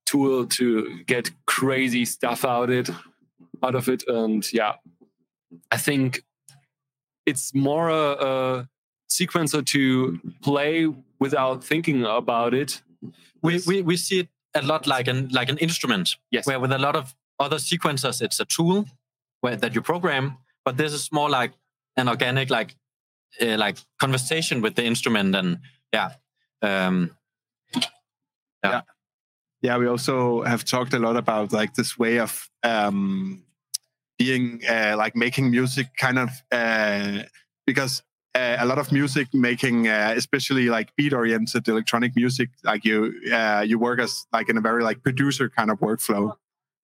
tool 0.10 0.46
to 0.46 1.04
get 1.06 1.32
crazy 1.46 2.06
stuff 2.06 2.44
out 2.46 2.70
it 2.70 2.90
out 3.64 3.76
of 3.76 3.90
it. 3.90 4.04
And 4.08 4.52
yeah, 4.54 4.76
I 5.72 5.78
think 5.78 6.24
it's 7.26 7.54
more 7.54 7.90
a, 7.90 8.12
a 8.12 8.70
sequencer 9.12 9.66
to 9.66 10.20
play 10.42 10.88
without 11.20 11.64
thinking 11.64 12.06
about 12.06 12.54
it. 12.54 12.82
We, 13.42 13.62
we 13.66 13.82
we 13.82 13.98
see 13.98 14.20
it 14.20 14.30
a 14.56 14.62
lot 14.62 14.88
like 14.88 15.08
an 15.08 15.30
like 15.30 15.50
an 15.50 15.58
instrument. 15.58 16.16
Yes. 16.32 16.46
Where 16.46 16.60
with 16.60 16.72
a 16.72 16.78
lot 16.78 16.96
of 16.96 17.16
other 17.40 17.58
sequencers, 17.58 18.22
it's 18.22 18.40
a 18.40 18.46
tool 18.46 18.86
where 19.42 19.56
that 19.56 19.76
you 19.76 19.82
program, 19.82 20.38
but 20.66 20.78
this 20.78 20.92
is 20.92 21.12
more 21.12 21.30
like 21.30 21.54
an 21.96 22.10
organic 22.10 22.50
like 22.50 22.76
uh, 23.42 23.58
like 23.58 23.78
conversation 24.00 24.62
with 24.62 24.76
the 24.76 24.84
instrument 24.84 25.36
and 25.36 25.60
yeah. 25.94 26.12
Um, 26.62 27.12
yeah 27.74 27.82
yeah 28.64 28.82
we 29.62 29.88
also 29.88 30.44
have 30.44 30.64
talked 30.64 30.94
a 30.94 31.00
lot 31.00 31.18
about 31.18 31.52
like 31.52 31.74
this 31.74 31.98
way 31.98 32.20
of 32.20 32.50
um 32.64 33.44
being 34.18 34.62
uh, 34.68 34.96
like 34.98 35.16
making 35.16 35.50
music 35.50 35.88
kind 35.98 36.20
of 36.20 36.30
uh 36.52 37.24
because 37.66 38.04
uh, 38.36 38.58
a 38.60 38.66
lot 38.66 38.78
of 38.78 38.92
music 38.92 39.28
making 39.34 39.88
uh, 39.88 40.14
especially 40.16 40.70
like 40.70 40.96
beat 40.96 41.14
oriented 41.14 41.68
electronic 41.68 42.16
music 42.16 42.50
like 42.64 42.86
you 42.86 43.14
uh, 43.34 43.64
you 43.66 43.80
work 43.80 44.00
as 44.00 44.26
like 44.32 44.50
in 44.50 44.58
a 44.58 44.62
very 44.62 44.84
like 44.84 45.04
producer 45.04 45.50
kind 45.50 45.72
of 45.72 45.80
workflow 45.80 46.36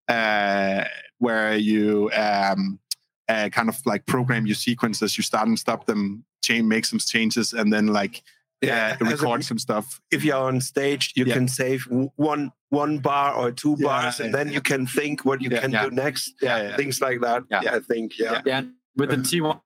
uh, 0.08 0.84
where 1.20 1.56
you 1.56 2.10
um, 2.14 2.80
uh, 3.28 3.50
kind 3.50 3.70
of 3.70 3.78
like 3.86 4.06
program 4.06 4.46
your 4.46 4.56
sequences. 4.56 5.18
You 5.18 5.24
start 5.24 5.48
and 5.48 5.58
stop 5.58 5.86
them 5.86 6.24
change 6.44 6.66
make 6.66 6.86
some 6.86 7.00
changes 7.00 7.54
and 7.54 7.74
then 7.74 7.88
like 7.88 8.22
Yeah, 8.62 8.98
as 9.00 9.02
a- 9.02 9.06
record 9.06 9.44
some 9.44 9.60
stuff 9.60 10.02
if 10.12 10.24
you're 10.24 10.36
on 10.48 10.62
stage, 10.62 11.14
you 11.16 11.26
Yeah. 11.26 11.34
can 11.36 11.48
save 11.48 11.84
one 12.16 12.52
one 12.70 13.00
bar 13.00 13.34
or 13.36 13.52
two 13.52 13.76
Yeah, 13.80 13.86
bars, 13.88 14.20
and 14.20 14.34
then 14.34 14.52
you 14.52 14.62
can 14.62 14.88
think 14.88 15.24
what 15.26 15.42
you 15.42 15.50
Yeah. 15.52 15.62
can 15.62 15.72
Yeah. 15.72 15.84
do 15.90 15.92
next. 15.92 16.34
yeah, 16.42 16.62
yeah. 16.64 16.76
Things 16.78 17.00
like 17.02 17.22
that. 17.22 17.44
Yeah. 17.52 17.62
Yeah, 17.64 17.76
I 17.76 17.80
think. 17.80 18.18
Yeah. 18.20 18.42
yeah, 18.46 18.62
with 18.96 19.10
the 19.10 19.18
T1, 19.30 19.62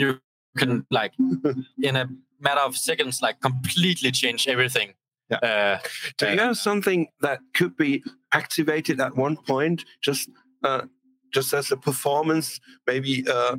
you 0.00 0.20
can 0.56 0.86
like 0.90 1.12
in 1.82 1.96
a 1.96 2.08
matter 2.40 2.60
of 2.60 2.76
seconds, 2.76 3.20
like 3.22 3.40
completely 3.40 4.10
change 4.12 4.48
everything. 4.48 4.94
Yeah. 5.30 5.38
Uh, 5.38 5.78
Do 6.18 6.26
you 6.26 6.40
uh, 6.40 6.44
have 6.46 6.56
something 6.56 7.08
that 7.20 7.40
could 7.54 7.76
be 7.76 8.02
activated 8.32 9.00
at 9.00 9.16
one 9.16 9.36
point, 9.36 9.84
just 10.02 10.28
uh, 10.64 10.82
just 11.34 11.52
as 11.54 11.70
a 11.72 11.76
performance, 11.76 12.58
maybe 12.86 13.24
uh, 13.28 13.56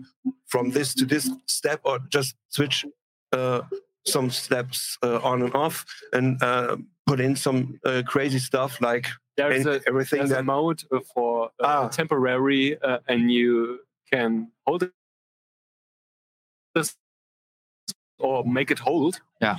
from 0.47 0.71
this 0.71 0.93
to 0.95 1.05
this 1.05 1.29
step, 1.47 1.79
or 1.83 1.99
just 2.09 2.35
switch 2.49 2.85
uh, 3.31 3.61
some 4.05 4.29
steps 4.29 4.97
uh, 5.03 5.19
on 5.23 5.41
and 5.43 5.53
off, 5.55 5.85
and 6.13 6.41
uh, 6.43 6.77
put 7.05 7.19
in 7.19 7.35
some 7.35 7.79
uh, 7.85 8.01
crazy 8.05 8.39
stuff 8.39 8.81
like 8.81 9.07
There's 9.37 9.65
and 9.65 9.75
a 9.75 9.81
everything 9.87 10.19
there's 10.19 10.31
a 10.31 10.43
mode 10.43 10.83
uh, 10.91 10.99
for 11.13 11.45
uh, 11.59 11.65
Ah. 11.85 11.87
temporary, 11.87 12.77
uh, 12.81 12.99
and 13.07 13.31
you 13.31 13.79
can 14.11 14.51
hold 14.65 14.83
it 14.83 14.91
this 16.75 16.95
or 18.19 18.43
make 18.45 18.71
it 18.71 18.79
hold. 18.79 19.21
Yeah. 19.41 19.57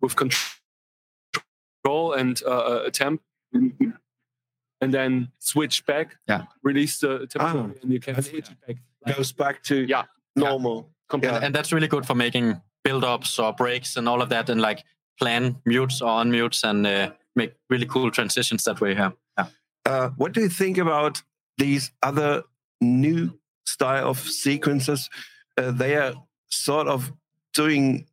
with 0.00 0.14
control 0.14 2.12
and 2.12 2.40
uh, 2.46 2.82
a 2.86 2.90
temp, 2.90 3.20
and 3.52 4.92
then 4.94 5.28
switch 5.38 5.84
back. 5.86 6.16
Yeah. 6.28 6.44
release 6.62 6.98
the 7.00 7.26
temporary, 7.26 7.74
Ah. 7.76 7.80
and 7.82 7.92
you 7.92 8.00
can 8.00 8.14
And 8.16 8.24
switch 8.24 8.48
it 8.50 8.56
it 8.68 8.76
back. 9.06 9.16
goes 9.16 9.32
back 9.32 9.62
to 9.64 9.84
Yeah. 9.86 10.04
normal. 10.36 10.90
Completely. 11.08 11.40
and 11.42 11.54
that's 11.54 11.72
really 11.72 11.88
good 11.88 12.04
for 12.06 12.14
making 12.14 12.60
build-ups 12.84 13.38
or 13.38 13.52
breaks 13.52 13.96
and 13.96 14.08
all 14.08 14.22
of 14.22 14.28
that, 14.30 14.48
and 14.48 14.60
like 14.60 14.84
plan 15.18 15.56
mutes 15.66 16.00
or 16.02 16.08
unmutes 16.22 16.62
and 16.64 16.86
uh, 16.86 17.10
make 17.36 17.54
really 17.70 17.86
cool 17.86 18.10
transitions 18.10 18.64
that 18.64 18.80
way. 18.80 18.92
Yeah. 18.94 19.10
yeah. 19.38 19.46
Uh, 19.84 20.08
what 20.16 20.32
do 20.32 20.40
you 20.40 20.48
think 20.48 20.78
about 20.78 21.22
these 21.58 21.90
other 22.02 22.42
new 22.80 23.38
style 23.66 24.08
of 24.08 24.18
sequences? 24.18 25.10
Uh, 25.56 25.70
they 25.72 25.96
are 25.96 26.14
sort 26.50 26.86
of 26.88 27.12
doing 27.54 28.06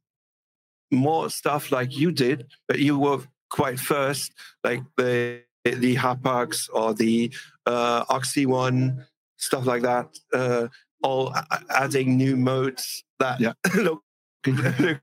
more 0.91 1.29
stuff 1.29 1.71
like 1.71 1.95
you 1.97 2.11
did, 2.11 2.45
but 2.67 2.79
you 2.79 2.97
were 2.97 3.19
quite 3.49 3.79
first, 3.79 4.31
like 4.63 4.81
the 4.97 5.41
the 5.63 5.95
Hapax 5.95 6.69
or 6.73 6.93
the 6.93 7.33
uh, 7.65 8.05
OXI 8.09 8.45
One, 8.45 9.05
stuff 9.37 9.65
like 9.65 9.81
that. 9.81 10.15
Uh, 10.33 10.67
all 11.03 11.29
a- 11.29 11.45
a- 11.51 11.81
adding 11.83 12.17
new 12.17 12.35
modes 12.37 13.03
that 13.19 13.39
Yeah. 13.39 13.53
look, 13.75 13.83
look 13.85 14.03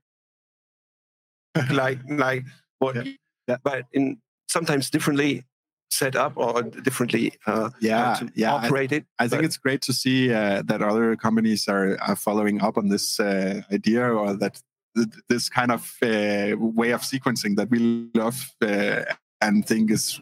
like 1.71 1.99
like 2.09 2.45
what, 2.79 3.05
Yeah. 3.47 3.57
But 3.63 3.85
in 3.91 4.17
sometimes 4.49 4.89
differently 4.89 5.43
set 5.91 6.15
up 6.15 6.33
or 6.35 6.63
differently 6.63 7.33
uh, 7.45 7.69
yeah 7.79 8.19
yeah 8.35 8.53
I- 8.53 8.65
operate 8.65 8.91
it. 8.91 9.05
I 9.19 9.27
think 9.27 9.43
it's 9.43 9.57
great 9.57 9.81
to 9.83 9.93
see 9.93 10.33
uh, 10.33 10.63
that 10.65 10.81
other 10.81 11.15
companies 11.15 11.67
are, 11.67 11.97
are 12.01 12.15
following 12.15 12.61
up 12.61 12.77
on 12.77 12.89
this 12.89 13.19
uh, 13.19 13.61
idea 13.71 14.07
or 14.07 14.33
that 14.33 14.61
th- 14.95 15.09
this 15.29 15.49
kind 15.49 15.71
of 15.71 15.95
uh, 16.01 16.55
way 16.57 16.91
of 16.91 17.01
sequencing 17.01 17.55
that 17.57 17.69
we 17.69 18.09
love 18.15 18.51
uh, 18.61 19.03
and 19.41 19.67
think 19.67 19.91
is 19.91 20.19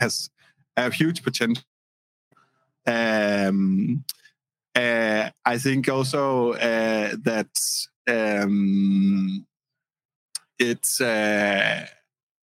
has 0.00 0.30
a 0.76 0.90
huge 0.90 1.22
potential. 1.22 1.62
Um, 2.86 4.04
uh, 4.74 5.30
I 5.44 5.58
think 5.58 5.88
also 5.88 6.52
uh, 6.52 7.14
that 7.22 7.48
um, 8.08 9.46
it's 10.58 11.00
uh, 11.00 11.86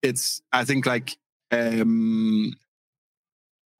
it's 0.02 0.42
I 0.52 0.64
think 0.64 0.86
like 0.86 1.16
um, 1.50 2.54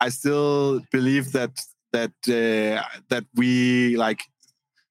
I 0.01 0.09
still 0.09 0.81
believe 0.91 1.33
that 1.33 1.61
that 1.93 2.13
uh, 2.29 2.83
that 3.09 3.25
we 3.35 3.97
like 3.97 4.23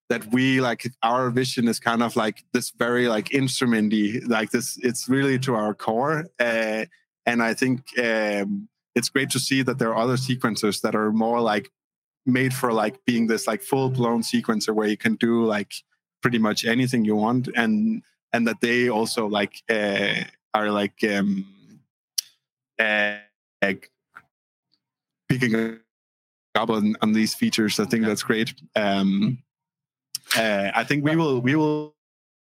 that 0.10 0.32
we 0.32 0.62
like 0.62 0.90
our 1.04 1.30
vision 1.30 1.68
is 1.68 1.80
kind 1.80 2.02
of 2.02 2.16
like 2.16 2.44
this 2.54 2.72
very 2.72 3.08
like 3.08 3.30
instrumenty 3.30 4.26
like 4.28 4.52
this 4.52 4.78
it's 4.82 5.10
really 5.10 5.38
to 5.40 5.54
our 5.56 5.74
core 5.74 6.28
uh, 6.40 6.86
and 7.26 7.44
I 7.44 7.54
think 7.54 7.82
um, 8.00 8.70
it's 8.96 9.10
great 9.10 9.30
to 9.32 9.40
see 9.40 9.62
that 9.64 9.80
there 9.80 9.90
are 9.90 9.98
other 9.98 10.16
sequencers 10.16 10.82
that 10.82 10.96
are 10.96 11.12
more 11.12 11.42
like 11.42 11.70
made 12.28 12.54
for 12.54 12.74
like 12.74 13.04
being 13.06 13.28
this 13.28 13.48
like 13.48 13.62
full 13.62 13.90
blown 13.90 14.22
sequencer 14.22 14.74
where 14.74 14.88
you 14.88 14.98
can 14.98 15.16
do 15.16 15.46
like 15.46 15.74
pretty 16.22 16.38
much 16.38 16.66
anything 16.66 17.06
you 17.06 17.16
want 17.16 17.48
and 17.56 18.04
and 18.34 18.48
that 18.48 18.60
they 18.62 18.90
also 18.90 19.28
like 19.28 19.64
uh, 19.70 20.14
are 20.54 20.70
like 20.72 21.04
um 21.10 21.46
uh, 22.80 23.16
like 23.62 23.90
picking 25.30 25.80
up 26.56 26.70
on, 26.70 26.96
on 27.02 27.14
these 27.14 27.34
features. 27.36 27.80
I 27.80 27.86
think 27.86 28.06
that's 28.06 28.24
great. 28.24 28.54
Um, 28.76 29.40
uh, 30.36 30.72
I 30.76 30.84
think 30.84 31.04
we 31.04 31.16
will 31.16 31.40
we 31.40 31.56
will 31.56 31.96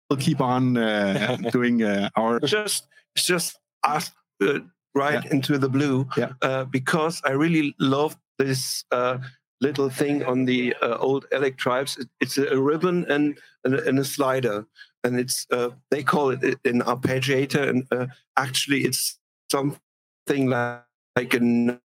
we'll 0.10 0.20
keep 0.20 0.42
on 0.42 0.78
uh, 0.78 1.38
doing 1.52 1.84
uh, 1.84 2.10
our 2.16 2.40
just 2.42 2.88
just 3.16 3.58
asked 3.86 4.14
uh, 4.42 4.60
right 4.96 5.24
into 5.32 5.58
the 5.58 5.70
blue 5.70 6.08
Yeah. 6.18 6.34
uh, 6.42 6.66
because 6.66 7.22
I 7.26 7.32
really 7.32 7.76
love 7.80 8.18
this 8.38 8.84
uh, 8.92 9.20
little 9.62 9.90
thing 9.90 10.24
on 10.24 10.46
the 10.46 10.76
uh, 10.82 10.98
old 10.98 11.26
Electribes. 11.32 11.98
It, 11.98 12.08
it's 12.20 12.38
a, 12.38 12.60
ribbon 12.60 13.06
and, 13.10 13.38
and, 13.64 13.74
a- 13.76 13.88
and 13.88 14.00
a 14.00 14.04
slider, 14.06 14.66
and 15.04 15.20
it's 15.20 15.46
uh, 15.52 15.70
they 15.92 16.04
call 16.04 16.30
it 16.32 16.44
an 16.66 16.82
arpeggiator, 16.82 17.68
and 17.70 17.88
uh, 17.92 18.08
actually 18.38 18.82
it's 18.86 19.20
something 19.52 20.48
like, 20.50 20.82
like 21.16 21.34
a 21.34 21.40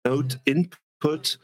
note 0.05 0.37
input 0.47 1.37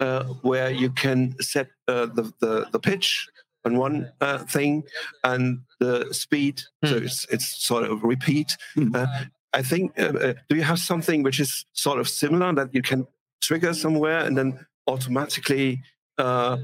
uh, 0.00 0.24
where 0.42 0.70
you 0.70 0.90
can 0.90 1.34
set 1.40 1.68
uh, 1.88 2.06
the, 2.06 2.32
the 2.40 2.66
the 2.72 2.78
pitch 2.80 3.28
on 3.64 3.76
one 3.76 4.10
uh, 4.20 4.38
thing 4.38 4.82
and 5.24 5.60
the 5.80 6.08
speed. 6.12 6.62
So 6.84 6.98
Hmm. 6.98 7.04
it's 7.04 7.26
it's 7.30 7.46
sort 7.46 7.84
of 7.84 8.02
repeat. 8.02 8.56
Hmm. 8.74 8.94
Uh, 8.94 9.06
I 9.52 9.62
think. 9.62 9.94
Do 9.96 10.54
you 10.56 10.62
have 10.62 10.78
something 10.78 11.24
which 11.24 11.40
is 11.40 11.66
sort 11.72 11.98
of 11.98 12.08
similar 12.08 12.54
that 12.54 12.72
you 12.72 12.82
can 12.82 13.06
trigger 13.42 13.74
somewhere 13.74 14.20
and 14.24 14.36
then 14.38 14.64
automatically 14.90 15.80
uh, 16.18 16.56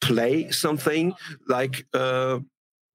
play 0.00 0.50
something 0.50 1.14
like 1.48 1.86
uh, 1.94 2.38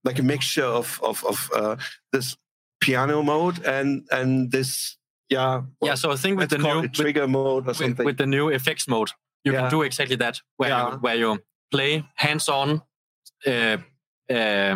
like 0.03 0.19
a 0.19 0.23
mixture 0.23 0.65
of 0.65 0.99
of, 1.03 1.23
of 1.25 1.49
uh, 1.55 1.75
this 2.11 2.37
piano 2.81 3.23
mode 3.23 3.63
and 3.65 4.07
and 4.11 4.51
this 4.51 4.97
yeah 5.29 5.61
Yeah. 5.81 5.95
So 5.95 6.11
I 6.11 6.17
think 6.17 6.39
with 6.39 6.49
the 6.49 6.57
new 6.57 6.83
it 6.83 6.93
trigger 6.93 7.27
mode 7.27 7.63
or 7.63 7.67
with, 7.67 7.77
something. 7.77 8.05
with 8.05 8.17
the 8.17 8.25
new 8.25 8.49
effects 8.49 8.87
mode, 8.87 9.09
you 9.43 9.53
Yeah. 9.53 9.61
can 9.61 9.69
do 9.71 9.83
exactly 9.83 10.17
that, 10.17 10.41
where 10.57 10.69
Yeah. 10.69 10.91
you, 10.91 10.97
where 10.99 11.15
you 11.17 11.39
play 11.71 12.03
hands-on, 12.15 12.81
uh, 13.47 13.77
uh, 14.29 14.75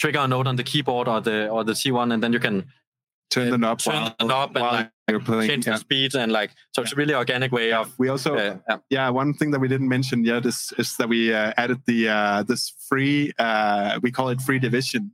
trigger 0.00 0.20
a 0.20 0.28
note 0.28 0.46
on 0.48 0.56
the 0.56 0.62
keyboard 0.64 1.08
or 1.08 1.20
the 1.20 1.48
or 1.48 1.64
the 1.64 1.74
T1, 1.74 2.12
and 2.12 2.22
then 2.22 2.32
you 2.32 2.40
can 2.40 2.64
turn 3.30 3.48
uh, 3.48 3.50
the 3.50 3.58
knob 3.58 3.78
turn 3.78 3.94
while, 3.94 4.14
the 4.18 4.24
knob 4.24 4.56
and 4.56 4.62
while 4.62 4.72
like 4.72 4.90
you're 5.12 5.20
playing. 5.20 5.48
change 5.50 5.66
Yeah. 5.66 5.74
the 5.74 5.78
speed 5.78 6.14
and 6.14 6.30
like 6.32 6.50
so 6.72 6.82
it's 6.82 6.92
a 6.92 6.96
really 6.96 7.14
organic 7.14 7.52
way 7.52 7.72
of. 7.72 7.92
We 7.98 8.08
also 8.08 8.36
Uh, 8.36 8.56
yeah. 8.68 8.78
yeah 8.90 9.08
one 9.10 9.34
thing 9.34 9.50
that 9.52 9.60
we 9.60 9.68
didn't 9.68 9.88
mention 9.88 10.24
yet 10.24 10.44
is 10.46 10.72
is 10.78 10.96
that 10.96 11.08
we 11.08 11.32
uh, 11.32 11.52
added 11.56 11.78
the 11.86 12.08
uh, 12.08 12.42
this 12.44 12.72
free 12.88 13.32
uh, 13.38 13.98
we 14.02 14.10
call 14.10 14.28
it 14.30 14.40
free 14.40 14.58
division 14.58 15.12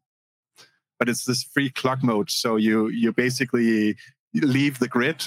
but 0.98 1.08
it's 1.08 1.24
this 1.24 1.42
free 1.42 1.70
clock 1.70 2.02
mode. 2.02 2.30
So 2.30 2.56
you 2.56 2.88
you 2.88 3.12
basically 3.12 3.96
leave 4.32 4.78
the 4.78 4.88
grid, 4.88 5.24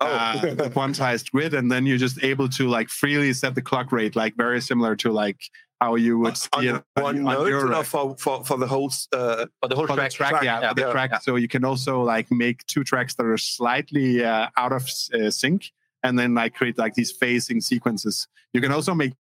Oh. 0.00 0.06
uh, 0.06 0.54
the 0.54 0.70
quantized 0.70 1.30
grid, 1.32 1.54
and 1.54 1.70
then 1.70 1.86
you're 1.86 1.98
just 1.98 2.22
able 2.24 2.48
to 2.50 2.68
like 2.68 2.88
freely 2.88 3.32
set 3.32 3.54
the 3.54 3.62
clock 3.62 3.92
rate, 3.92 4.14
like 4.16 4.34
very 4.36 4.60
similar 4.60 4.96
to 4.96 5.12
like 5.12 5.40
how 5.82 5.96
you 5.96 6.18
would 6.18 6.36
see 6.36 6.48
on 6.52 6.66
it 6.66 6.84
one 6.94 7.18
on 7.18 7.24
note 7.24 7.48
your 7.48 7.74
or 7.74 7.84
for, 7.84 8.16
for, 8.16 8.44
for 8.44 8.56
the 8.56 8.66
whole 8.66 8.90
uh, 9.12 9.46
For 9.60 9.68
the 9.68 9.74
whole 9.74 9.86
For 9.86 9.96
the 9.96 10.08
track. 10.08 10.30
track, 10.30 10.44
yeah, 10.44 10.68
for 10.68 10.74
the 10.74 10.82
yeah, 10.82 10.92
track. 10.92 11.10
yeah. 11.12 11.18
So 11.18 11.36
you 11.36 11.48
can 11.48 11.64
also 11.64 12.02
like 12.02 12.30
make 12.30 12.64
two 12.66 12.84
tracks 12.84 13.14
that 13.16 13.26
are 13.26 13.36
slightly 13.38 14.24
uh, 14.24 14.48
out 14.56 14.72
of 14.72 14.84
uh, 15.14 15.30
sync, 15.30 15.72
and 16.04 16.18
then 16.18 16.34
like 16.34 16.54
create 16.54 16.78
like 16.78 16.94
these 16.94 17.12
phasing 17.16 17.62
sequences. 17.62 18.28
You 18.52 18.60
can 18.60 18.72
also 18.72 18.94
make 18.94 19.14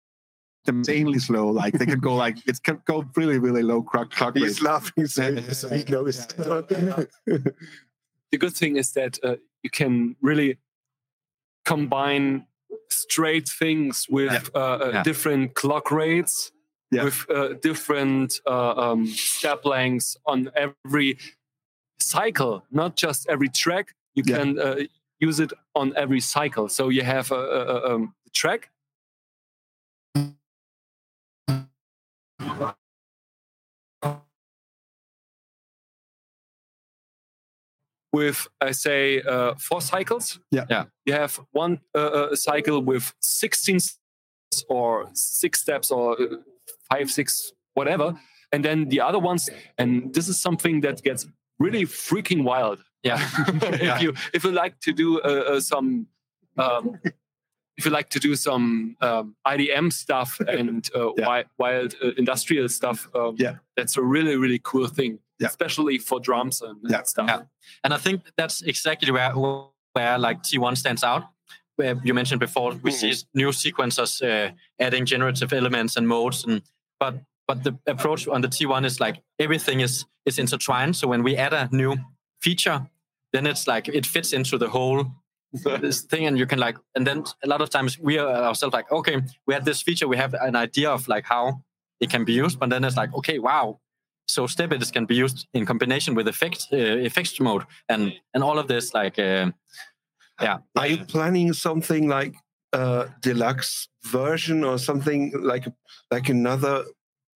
them 0.66 0.80
insanely 0.80 1.20
slow. 1.20 1.48
Like 1.48 1.74
they 1.80 1.86
can 1.86 2.00
go 2.00 2.16
like 2.16 2.38
it 2.48 2.62
can 2.62 2.82
go 2.86 3.06
really 3.16 3.40
really 3.40 3.64
low 3.64 3.82
clock 3.82 4.12
clock 4.12 4.36
rate. 4.36 4.44
he's 4.44 4.62
laughing 4.62 5.08
so, 5.08 5.36
so 5.54 5.70
he 5.70 5.84
knows. 5.86 6.28
the 8.32 8.38
good 8.38 8.54
thing 8.54 8.76
is 8.76 8.92
that 8.94 9.18
uh, 9.24 9.36
you 9.64 9.70
can 9.70 10.16
really 10.22 10.58
combine 11.66 12.46
straight 12.90 13.48
things 13.48 14.08
with 14.10 14.50
uh, 14.56 14.60
uh, 14.60 14.90
Yeah. 14.94 15.04
different 15.04 15.54
clock 15.56 15.92
rates, 15.92 16.52
Yeah. 16.92 17.04
with 17.06 17.26
uh, 17.30 17.54
different 17.62 18.42
uh, 18.46 18.74
um, 18.92 19.08
step 19.08 19.66
lengths 19.66 20.18
on 20.26 20.52
every 20.56 21.18
cycle, 22.00 22.64
not 22.72 22.96
just 22.96 23.28
every 23.30 23.50
track. 23.50 23.96
You 24.16 24.24
Yeah. 24.26 24.38
can 24.38 24.60
uh, 24.60 24.76
use 25.20 25.40
it 25.40 25.54
on 25.76 25.94
every 25.96 26.22
cycle. 26.22 26.70
So 26.70 26.90
you 26.90 27.04
have 27.04 27.32
a, 27.32 27.36
a, 27.36 27.62
a 27.66 27.96
um, 27.96 28.16
track. 28.34 28.70
With 38.12 38.48
I 38.60 38.72
say 38.72 39.22
uh, 39.22 39.54
four 39.60 39.82
cycles. 39.82 40.40
Yeah. 40.52 40.66
Yeah. 40.70 40.86
You 41.06 41.14
have 41.14 41.40
one 41.52 41.80
uh, 41.96 42.00
uh, 42.32 42.36
cycle 42.36 42.82
with 42.82 43.14
sixteen 43.20 43.76
s- 43.76 44.00
or 44.68 45.10
six 45.14 45.62
steps 45.62 45.92
or 45.92 46.20
uh, 46.20 46.26
five, 46.92 47.12
six, 47.12 47.54
whatever, 47.76 48.20
and 48.52 48.66
then 48.66 48.90
the 48.90 49.00
other 49.02 49.20
ones. 49.20 49.48
And 49.78 50.12
this 50.14 50.28
is 50.28 50.42
something 50.42 50.82
that 50.82 51.04
gets 51.04 51.28
really 51.60 51.84
freaking 51.86 52.44
wild. 52.44 52.80
Yeah. 53.04 53.20
if 53.48 54.02
you 54.02 54.14
if 54.34 54.44
you 54.44 54.52
like 54.52 54.80
to 54.82 54.92
do 54.92 55.20
uh, 55.22 55.28
uh, 55.58 55.60
some 55.62 56.08
um, 56.58 57.00
if 57.78 57.86
you 57.86 57.92
like 57.92 58.10
to 58.10 58.20
do 58.20 58.36
some 58.36 58.96
um, 59.02 59.36
IDM 59.48 59.94
stuff 59.94 60.40
and 60.48 60.90
uh, 60.96 61.12
Yeah. 61.16 61.28
wild, 61.28 61.46
wild 61.60 61.96
uh, 62.04 62.12
industrial 62.18 62.70
stuff, 62.70 63.08
um, 63.14 63.36
Yeah. 63.38 63.58
that's 63.78 63.98
a 63.98 64.02
really 64.02 64.36
really 64.36 64.60
cool 64.64 64.88
thing, 64.88 65.20
Yeah. 65.40 65.48
especially 65.48 65.98
for 66.00 66.20
drums 66.20 66.62
and, 66.62 66.78
and 66.84 66.92
Yeah. 66.92 67.04
stuff. 67.04 67.28
Yeah. 67.28 67.42
And 67.84 67.94
I 67.94 67.98
think 67.98 68.22
that's 68.38 68.62
exactly 68.62 69.12
where 69.12 69.32
where 69.96 70.18
like 70.20 70.44
T1 70.44 70.76
stands 70.78 71.04
out. 71.04 71.24
Where 71.78 71.96
you 72.04 72.14
mentioned 72.14 72.40
before, 72.42 72.74
we 72.84 72.92
see 72.92 73.14
new 73.34 73.50
sequencers 73.52 74.22
uh, 74.22 74.52
adding 74.80 75.06
generative 75.06 75.54
elements 75.54 75.98
and 75.98 76.08
modes, 76.08 76.44
and 76.46 76.62
but 77.00 77.16
but 77.48 77.64
the 77.64 77.74
approach 77.88 78.28
on 78.28 78.42
the 78.42 78.50
T1 78.50 78.86
is 78.86 79.00
like 79.00 79.22
everything 79.40 79.80
is 79.82 80.06
is 80.26 80.38
intertwined. 80.40 80.96
So 80.96 81.08
when 81.08 81.24
we 81.24 81.38
add 81.38 81.54
a 81.54 81.70
new 81.72 81.96
feature, 82.42 82.86
then 83.32 83.48
it's 83.48 83.66
like 83.68 83.88
it 83.88 84.06
fits 84.06 84.34
into 84.34 84.58
the 84.58 84.68
whole 84.70 85.06
this 85.82 86.02
thing, 86.02 86.28
and 86.28 86.38
you 86.38 86.46
can 86.46 86.60
like, 86.60 86.78
and 86.96 87.08
then 87.08 87.24
a 87.44 87.48
lot 87.48 87.62
of 87.62 87.70
times 87.70 87.98
we 87.98 88.20
are 88.20 88.44
ourselves 88.44 88.74
like, 88.74 88.92
okay, 88.92 89.22
we 89.48 89.54
have 89.54 89.64
this 89.66 89.82
feature, 89.82 90.08
we 90.08 90.18
have 90.18 90.34
an 90.42 90.56
idea 90.56 90.92
of 90.92 91.08
like 91.08 91.26
how 91.26 91.64
it 92.00 92.10
can 92.10 92.24
be 92.26 92.34
used, 92.34 92.60
but 92.60 92.70
then 92.70 92.84
it's 92.84 92.98
like, 92.98 93.14
okay, 93.16 93.40
wow, 93.40 93.80
so 94.30 94.48
step 94.48 94.72
edits 94.72 94.92
can 94.92 95.06
be 95.06 95.16
used 95.16 95.48
in 95.54 95.66
combination 95.66 96.16
with 96.16 96.28
effect 96.28 96.68
uh, 96.72 96.78
effects 97.10 97.40
mode 97.40 97.64
and 97.88 98.02
and 98.34 98.44
all 98.44 98.58
of 98.60 98.68
this 98.68 98.94
like 98.94 99.18
uh, 99.20 99.52
yeah 100.42 100.58
Are 100.76 100.88
you 100.88 100.98
planning 101.06 101.54
something 101.54 102.08
like 102.08 102.36
a 102.74 103.08
deluxe 103.22 103.90
version 104.06 104.64
or 104.64 104.78
something 104.78 105.22
like 105.52 105.66
like 106.14 106.30
another 106.30 106.86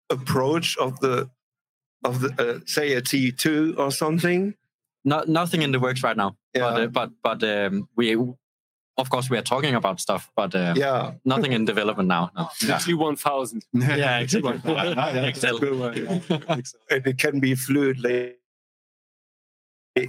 approach 0.09 0.77
of 0.77 0.99
the 0.99 1.29
of 2.05 2.19
the 2.21 2.29
uh, 2.43 2.59
say 2.65 2.93
a 2.93 3.01
T2 3.01 3.77
or 3.77 3.91
something? 3.91 4.53
not 5.05 5.27
nothing 5.27 5.61
in 5.63 5.71
the 5.73 5.79
works 5.79 6.01
right 6.03 6.15
now 6.17 6.31
Yeah. 6.55 6.61
but 6.61 6.81
uh, 6.81 6.87
but 6.87 7.09
but 7.23 7.39
um, 7.43 7.87
we 7.97 8.15
of 8.97 9.09
course 9.09 9.29
we 9.29 9.37
are 9.37 9.41
talking 9.43 9.75
about 9.75 9.99
stuff 9.99 10.31
but 10.35 10.53
uh, 10.55 10.73
Yeah. 10.77 11.13
nothing 11.25 11.51
in 11.53 11.65
development 11.65 12.07
now 12.07 12.31
no. 12.35 12.49
The 12.61 12.73
T1000. 12.85 13.63
Yeah, 13.73 14.19
exactly. 14.25 14.61
yeah, 14.73 15.25
Excel. 15.25 15.59
good 15.59 15.79
one, 15.79 15.93
yeah. 16.29 16.55
Excel. 16.57 16.79
it 16.89 17.17
can 17.17 17.39
be 17.39 17.51
fluidly 17.55 18.33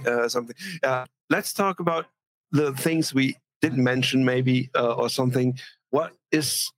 uh, 0.07 0.27
something. 0.27 0.55
Uh, 0.83 1.05
let's 1.29 1.53
talk 1.53 1.79
about 1.79 2.05
the 2.51 2.73
things 2.73 3.13
we 3.13 3.37
didn't 3.61 3.83
mention, 3.83 4.25
maybe 4.25 4.69
uh, 4.75 4.93
or 4.93 5.09
something. 5.09 5.57
What 5.91 6.13
is 6.31 6.71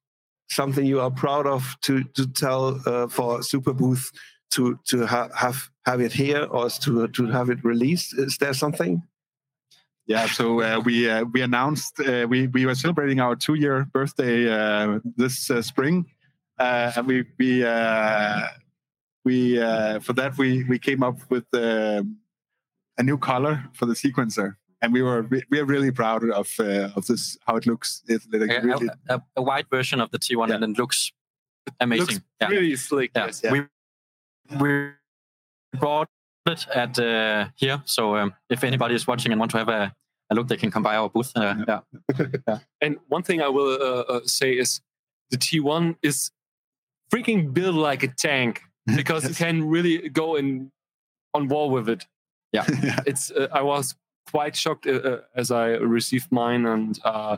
something 0.50 0.86
you 0.86 1.00
are 1.02 1.12
proud 1.12 1.48
of 1.48 1.76
to 1.84 2.04
to 2.04 2.28
tell 2.28 2.82
uh, 2.86 3.08
for 3.08 3.39
Superbooth 3.39 4.12
to 4.52 4.80
to 4.86 5.06
ha- 5.06 5.30
have 5.36 5.70
have 5.86 6.02
it 6.02 6.13
here 6.13 6.43
or 6.43 6.70
to 6.70 7.08
to 7.08 7.26
have 7.28 7.50
it 7.50 7.63
released? 7.63 8.17
Is 8.17 8.38
there 8.38 8.54
something? 8.54 9.04
Yeah, 10.08 10.26
so 10.28 10.62
uh, 10.62 10.80
we 10.80 11.10
uh, 11.10 11.26
we 11.26 11.41
announced 11.41 12.00
uh, 12.00 12.26
we 12.30 12.48
we 12.48 12.65
were 12.65 12.76
celebrating 12.76 13.20
our 13.20 13.36
two 13.36 13.56
year 13.56 13.86
birthday 13.91 14.50
uh, 14.50 15.00
this 15.17 15.52
uh, 15.52 15.62
spring, 15.62 16.06
uh, 16.60 16.93
and 16.96 17.06
we 17.06 17.26
we 17.38 17.65
uh, 17.65 18.48
we 19.26 19.62
uh, 19.62 20.00
for 20.00 20.13
that 20.13 20.38
we 20.38 20.63
we 20.63 20.80
came 20.80 21.04
up 21.04 21.17
with 21.30 21.46
um 21.54 22.17
a 22.98 23.04
new 23.04 23.17
color 23.17 23.65
for 23.74 23.86
the 23.86 23.93
sequencer, 23.93 24.56
and 24.82 24.93
we 24.93 25.02
were 25.02 25.24
re- 25.24 25.43
we 25.52 25.60
are 25.60 25.65
really 25.65 25.91
proud 25.91 26.24
of 26.30 26.54
uh, 26.58 26.89
of 26.96 27.06
this 27.08 27.38
how 27.46 27.58
it 27.58 27.65
looks. 27.67 28.02
It, 28.08 28.22
like, 28.32 28.50
a, 28.50 28.65
really, 28.65 28.88
a, 29.10 29.15
a, 29.15 29.24
a 29.36 29.41
white 29.41 29.70
version 29.70 30.00
of 30.00 30.10
the 30.12 30.20
T1 30.20 30.48
Yeah. 30.48 30.56
and 30.56 30.63
it 30.63 30.78
looks 30.78 31.12
amazing 31.82 32.06
Looks 32.08 32.20
yeah. 32.41 32.48
really 32.48 32.76
slick. 32.78 33.12
Yeah. 33.13 33.26
yes. 33.26 33.41
Yeah. 33.43 33.52
We 33.52 33.62
we 34.58 34.91
brought 35.78 36.10
it 36.49 36.67
at 36.73 36.97
uh, 36.99 37.47
here, 37.55 37.81
so 37.86 38.15
um, 38.15 38.33
if 38.49 38.63
anybody 38.63 38.95
is 38.95 39.07
watching 39.07 39.31
and 39.31 39.39
want 39.39 39.51
to 39.51 39.57
have 39.57 39.69
a, 39.69 39.93
a 40.29 40.36
look, 40.36 40.47
they 40.47 40.57
can 40.57 40.71
come 40.71 40.83
by 40.83 40.95
our 40.95 41.10
booth. 41.10 41.31
Uh, 41.36 41.55
yeah. 41.67 42.60
And 42.81 42.97
one 43.07 43.23
thing 43.23 43.41
I 43.41 43.49
will 43.49 43.73
uh, 43.81 44.01
uh, 44.13 44.19
say 44.25 44.53
is 44.53 44.81
the 45.31 45.38
T1 45.38 45.97
is 46.01 46.31
freaking 47.12 47.53
built 47.53 47.75
like 47.75 48.03
a 48.03 48.07
tank 48.07 48.62
because 48.95 49.27
you 49.27 49.36
can 49.36 49.67
really 49.67 50.10
go 50.10 50.36
in 50.36 50.71
on 51.33 51.47
war 51.47 51.69
with 51.69 51.89
it. 51.89 52.05
yeah. 52.53 52.65
It's 53.05 53.31
uh, 53.31 53.47
I 53.51 53.62
was 53.62 53.95
quite 54.31 54.55
shocked 54.55 54.88
uh, 54.88 55.17
as 55.36 55.51
I 55.51 55.67
received 55.67 56.31
mine, 56.31 56.65
and 56.65 56.97
uh, 57.03 57.38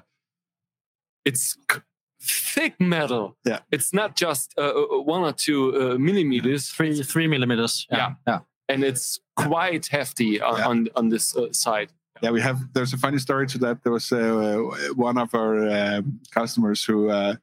it's 1.25 1.57
c- 1.71 1.79
thick 2.21 2.79
metal. 2.79 3.35
Yeah. 3.43 3.59
it's 3.71 3.91
not 3.93 4.15
just 4.15 4.53
one 4.57 5.23
or 5.23 5.33
two 5.33 5.75
uh, 5.75 5.97
millimeters, 5.97 6.69
Three 6.69 7.01
three 7.03 7.27
millimeters. 7.27 7.87
Yeah. 7.91 8.13
yeah. 8.27 8.39
And 8.69 8.83
it's 8.83 9.19
quite 9.35 9.87
hefty 9.87 10.39
on 10.41 10.57
Yeah. 10.57 10.67
on, 10.69 10.87
on 10.95 11.09
this 11.09 11.35
uh, 11.35 11.51
side. 11.51 11.89
Yeah, 12.21 12.31
we 12.31 12.41
have. 12.41 12.57
There's 12.73 12.93
a 12.93 12.97
funny 12.97 13.17
story 13.19 13.47
to 13.47 13.57
that. 13.59 13.83
There 13.83 13.93
was 13.93 14.11
uh, 14.11 14.57
one 14.95 15.17
of 15.17 15.33
our 15.33 15.69
um, 15.69 16.19
customers 16.31 16.83
who, 16.83 17.09
uh, 17.09 17.35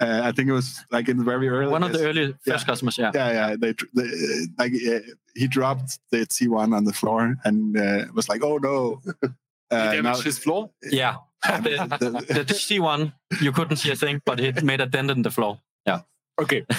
uh, 0.00 0.20
I 0.24 0.32
think 0.32 0.48
it 0.48 0.52
was 0.52 0.80
like 0.90 1.08
in 1.10 1.18
the 1.18 1.24
very 1.24 1.48
early. 1.48 1.70
One 1.70 1.82
of 1.84 1.92
the 1.92 1.98
days- 1.98 2.06
early 2.06 2.26
Yeah. 2.46 2.54
first 2.54 2.66
customers. 2.66 2.96
Yeah. 2.98 3.10
Yeah, 3.14 3.30
yeah. 3.32 3.56
They, 3.56 3.74
they 3.94 4.08
uh, 4.08 4.46
like 4.58 4.72
uh, 4.74 5.00
he 5.34 5.46
dropped 5.46 5.98
the 6.10 6.26
T1 6.26 6.74
on 6.74 6.84
the 6.84 6.92
floor 6.92 7.36
and 7.44 7.76
uh, 7.76 8.06
was 8.14 8.28
like, 8.28 8.42
"Oh 8.42 8.58
no!" 8.58 9.00
He 9.70 9.76
Uh, 9.76 9.90
damaged 9.92 10.18
now- 10.18 10.24
his 10.24 10.38
floor. 10.38 10.70
Yeah. 10.90 11.16
the, 11.64 11.86
the- 12.00 12.44
the 12.44 12.54
C1, 12.54 13.12
you 13.42 13.52
couldn't 13.52 13.76
see 13.78 13.90
a 13.92 13.96
thing, 13.96 14.20
but 14.24 14.40
it 14.40 14.62
made 14.62 14.80
a 14.80 14.86
dent 14.86 15.10
in 15.10 15.22
the 15.22 15.30
floor. 15.30 15.58
Yeah. 15.86 16.00
Okay, 16.40 16.64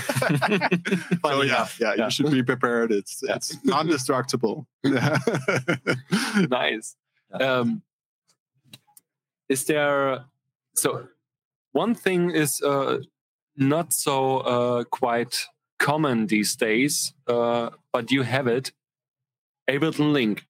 so 1.24 1.41
yeah, 1.44 1.68
yeah, 1.80 1.94
Yeah. 1.96 2.06
you 2.06 2.10
should 2.12 2.32
be 2.32 2.44
prepared. 2.44 2.91
It's 2.91 3.24
it's 3.24 3.58
non-destructible. 3.63 4.68
nice. 6.50 6.96
Um, 7.32 7.82
is 9.48 9.63
there 9.65 10.26
so 10.74 11.08
one 11.72 11.96
thing 11.96 12.32
is 12.32 12.62
uh, 12.62 13.00
not 13.56 13.94
so 13.94 14.38
uh, 14.39 14.84
quite 14.86 15.48
common 15.80 16.28
these 16.28 16.56
days, 16.56 17.13
uh, 17.28 17.70
but 17.94 18.12
you 18.12 18.24
have 18.24 18.48
it, 18.48 18.72
Ableton 19.70 20.12
Link. 20.12 20.46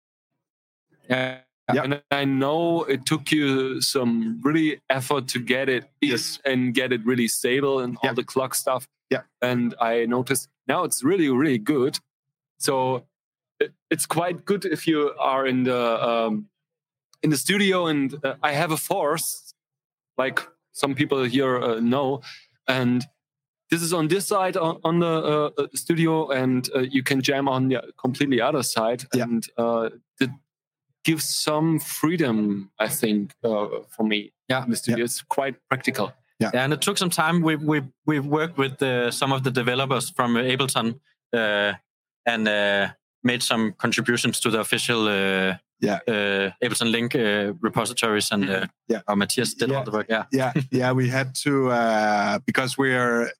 Yeah. 1.09 1.39
Yeah. 1.75 1.83
And 1.83 2.01
I 2.11 2.25
know 2.25 2.83
it 2.83 3.05
took 3.05 3.31
you 3.31 3.81
some 3.81 4.39
really 4.43 4.79
effort 4.89 5.27
to 5.29 5.39
get 5.39 5.69
it 5.69 5.83
Yes. 6.01 6.39
and 6.45 6.73
get 6.73 6.91
it 6.91 7.05
really 7.05 7.27
stable 7.27 7.79
and 7.79 7.97
all 8.03 8.13
the 8.13 8.23
clock 8.23 8.55
stuff. 8.55 8.87
Yeah. 9.09 9.21
And 9.41 9.73
I 9.81 10.05
noticed 10.05 10.49
now 10.67 10.83
it's 10.83 11.03
really, 11.03 11.29
really 11.29 11.57
good. 11.59 11.99
So 12.59 13.05
it- 13.59 13.73
it's 13.89 14.05
quite 14.05 14.45
good 14.45 14.65
if 14.65 14.87
you 14.87 15.13
are 15.19 15.45
in 15.47 15.63
the 15.63 16.07
um, 16.09 16.47
in 17.23 17.29
the 17.29 17.37
studio 17.37 17.87
and 17.87 18.13
uh, 18.25 18.35
I 18.41 18.53
have 18.53 18.71
a 18.73 18.77
force, 18.77 19.53
like 20.17 20.39
some 20.73 20.95
people 20.95 21.23
here 21.23 21.57
uh, 21.61 21.79
know, 21.79 22.21
and 22.67 23.05
this 23.69 23.81
is 23.83 23.93
on 23.93 24.07
this 24.07 24.25
side 24.27 24.57
on, 24.57 24.79
on 24.83 24.99
the 24.99 25.07
uh, 25.07 25.49
uh, 25.61 25.67
studio, 25.73 26.29
and 26.31 26.69
uh, 26.75 26.79
you 26.79 27.03
can 27.03 27.21
jam 27.21 27.47
on 27.47 27.69
the 27.69 27.81
completely 27.97 28.41
other 28.41 28.63
side, 28.63 29.03
Yeah. 29.13 29.23
and 29.23 29.47
uh, 29.57 29.89
it 30.19 30.29
gives 31.03 31.25
some 31.25 31.79
freedom, 31.79 32.69
I 32.79 32.87
think, 32.87 33.33
uh, 33.43 33.67
for 33.89 34.03
me. 34.03 34.31
Yeah. 34.49 34.63
in 34.65 34.69
the 34.71 34.75
studio, 34.77 35.05
it's 35.05 35.21
quite 35.21 35.55
practical. 35.69 36.11
Yeah, 36.39 36.51
and 36.53 36.73
it 36.73 36.81
took 36.81 36.97
some 36.97 37.09
time. 37.09 37.41
We 37.41 37.55
we 37.55 37.81
we 38.05 38.19
worked 38.19 38.57
with 38.57 38.81
uh, 38.81 39.11
some 39.11 39.31
of 39.35 39.43
the 39.43 39.51
developers 39.51 40.09
from 40.09 40.35
uh, 40.35 40.41
Ableton 40.41 40.99
uh, 41.33 41.73
and 42.25 42.47
uh, 42.47 42.87
made 43.23 43.43
some 43.43 43.73
contributions 43.77 44.39
to 44.41 44.49
the 44.51 44.59
official 44.59 45.07
uh, 45.07 45.57
Yeah. 45.79 45.99
uh, 46.07 46.51
Ableton 46.63 46.91
Link 46.91 47.15
uh, 47.15 47.53
repositories, 47.61 48.31
and 48.31 48.49
uh, 48.49 48.65
Yeah. 48.89 49.01
our 49.07 49.15
Mathias 49.15 49.53
did 49.53 49.69
all 49.69 49.77
Yeah. 49.77 49.83
the 49.85 49.91
work. 49.91 50.07
Yeah, 50.09 50.25
yeah 50.31 50.53
yeah 50.71 50.91
we 50.95 51.09
had 51.09 51.35
to 51.43 51.69
uh 51.71 52.39
because 52.45 52.77
we're 52.77 53.31